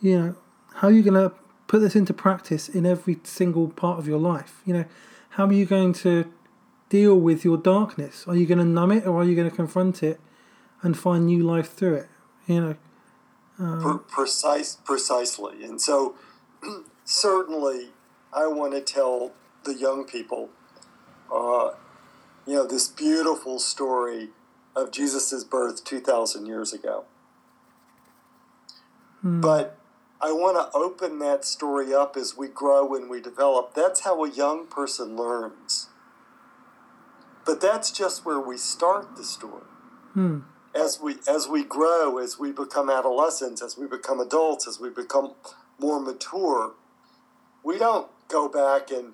[0.00, 0.36] You know,
[0.74, 1.34] how are you going to
[1.66, 4.60] put this into practice in every single part of your life?
[4.64, 4.84] You know,
[5.34, 6.32] how are you going to
[6.88, 8.24] deal with your darkness?
[8.28, 10.20] Are you going to numb it or are you going to confront it
[10.80, 12.08] and find new life through it?
[12.46, 12.76] You know,
[13.58, 15.64] um, precise, precisely.
[15.64, 16.14] And so,
[17.04, 17.88] certainly,
[18.32, 19.32] I want to tell
[19.64, 20.50] the young people,
[21.32, 21.70] uh,
[22.46, 24.28] you know, this beautiful story
[24.76, 27.06] of Jesus' birth 2,000 years ago.
[29.20, 29.40] Hmm.
[29.40, 29.78] But
[30.20, 33.74] I want to open that story up as we grow and we develop.
[33.74, 35.88] That's how a young person learns.
[37.44, 39.64] But that's just where we start the story.
[40.14, 40.40] Hmm.
[40.74, 44.88] As we as we grow, as we become adolescents, as we become adults, as we
[44.88, 45.34] become
[45.78, 46.72] more mature,
[47.62, 49.12] we don't go back and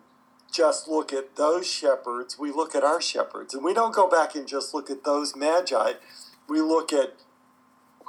[0.50, 2.38] just look at those shepherds.
[2.38, 5.36] We look at our shepherds, and we don't go back and just look at those
[5.36, 5.94] magi.
[6.48, 7.14] We look at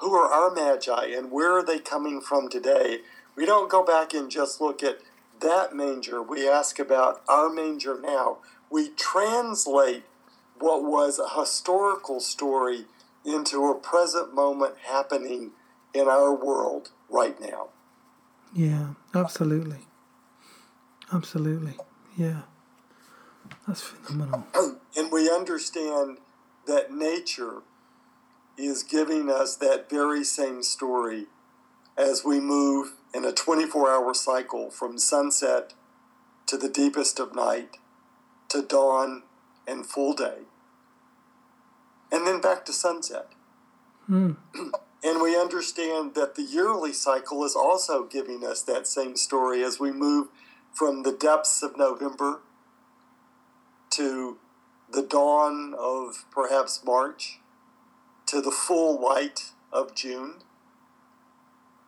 [0.02, 2.99] who are our magi and where are they coming from today?
[3.36, 4.99] We don't go back and just look at
[5.39, 6.22] that manger.
[6.22, 8.39] We ask about our manger now.
[8.70, 10.04] We translate
[10.60, 12.86] what was a historical story
[13.24, 15.52] into a present moment happening
[15.93, 17.70] in our world right now.
[18.54, 19.80] Yeah, absolutely.
[21.14, 21.78] Absolutely.
[22.18, 22.41] Yeah.
[23.68, 24.45] That's phenomenal.
[24.97, 26.18] And we understand
[26.66, 27.62] that nature
[28.66, 31.26] is giving us that very same story
[31.97, 35.74] as we move in a 24 hour cycle from sunset
[36.47, 37.78] to the deepest of night
[38.49, 39.24] to dawn
[39.68, 40.39] and full day,
[42.12, 43.28] and then back to sunset.
[44.09, 44.38] Mm.
[45.03, 49.80] And we understand that the yearly cycle is also giving us that same story as
[49.80, 50.28] we move
[50.72, 52.41] from the depths of November
[53.91, 54.38] to
[54.91, 57.39] the dawn of perhaps March
[58.32, 60.36] to the full light of June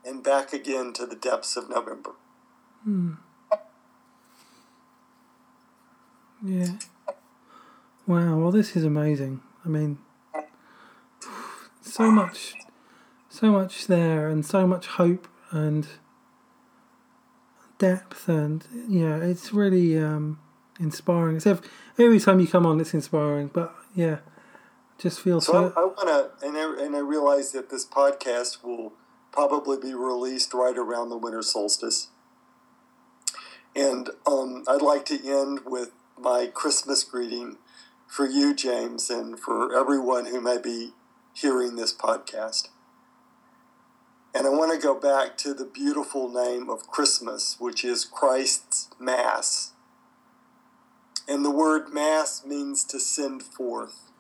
[0.04, 2.12] and back again to the depths of November.
[2.84, 3.14] Hmm.
[6.46, 6.74] Yeah.
[8.06, 8.40] Wow.
[8.40, 9.40] Well, this is amazing.
[9.64, 10.00] I mean,
[11.82, 12.56] so much,
[13.30, 15.88] so much there, and so much hope and
[17.78, 20.40] depth, and yeah, it's really um,
[20.78, 21.38] inspiring.
[21.38, 21.66] It's every,
[21.98, 23.50] every time you come on, it's inspiring.
[23.54, 24.18] But yeah,
[24.98, 25.54] just feels so.
[25.54, 28.94] so I, I want to, and I, and I realize that this podcast will
[29.32, 32.10] probably be released right around the winter solstice.
[33.76, 37.58] And um, I'd like to end with my Christmas greeting
[38.08, 40.92] for you, James, and for everyone who may be
[41.34, 42.68] hearing this podcast.
[44.36, 48.90] And I want to go back to the beautiful name of Christmas, which is Christ's
[49.00, 49.72] Mass.
[51.28, 54.12] And the word Mass means to send forth.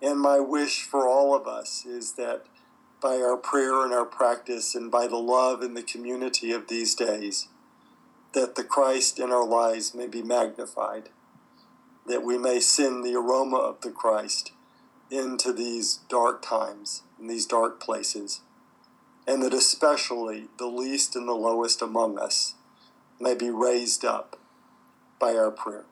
[0.00, 2.44] And my wish for all of us is that
[3.00, 6.94] by our prayer and our practice and by the love and the community of these
[6.94, 7.48] days,
[8.32, 11.08] that the Christ in our lives may be magnified,
[12.06, 14.52] that we may send the aroma of the Christ
[15.10, 18.42] into these dark times, in these dark places,
[19.26, 22.54] and that especially the least and the lowest among us
[23.20, 24.38] may be raised up
[25.18, 25.84] by our prayer.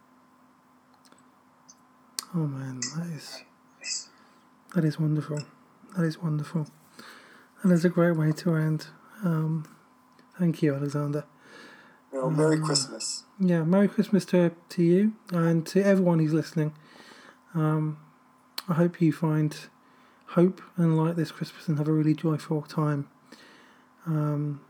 [2.34, 2.80] Oh man,
[3.14, 3.42] is
[4.76, 5.40] that is wonderful.
[5.96, 6.66] That is wonderful.
[7.62, 8.88] And it's a great way to end.
[9.24, 9.66] Um,
[10.38, 11.24] thank you, Alexander.
[12.12, 13.24] Well, Merry um, Christmas.
[13.40, 16.74] Yeah, Merry Christmas to to you and to everyone who's listening.
[17.54, 17.98] Um,
[18.68, 19.56] I hope you find
[20.28, 23.08] hope and light this Christmas and have a really joyful time.
[24.04, 24.60] Um,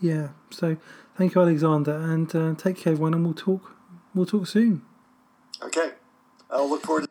[0.00, 0.78] yeah, so
[1.16, 3.76] thank you, Alexander, and uh, take care, everyone, and we'll talk.
[4.14, 4.82] We'll talk soon.
[5.62, 5.90] Okay,
[6.50, 7.05] I'll look forward to.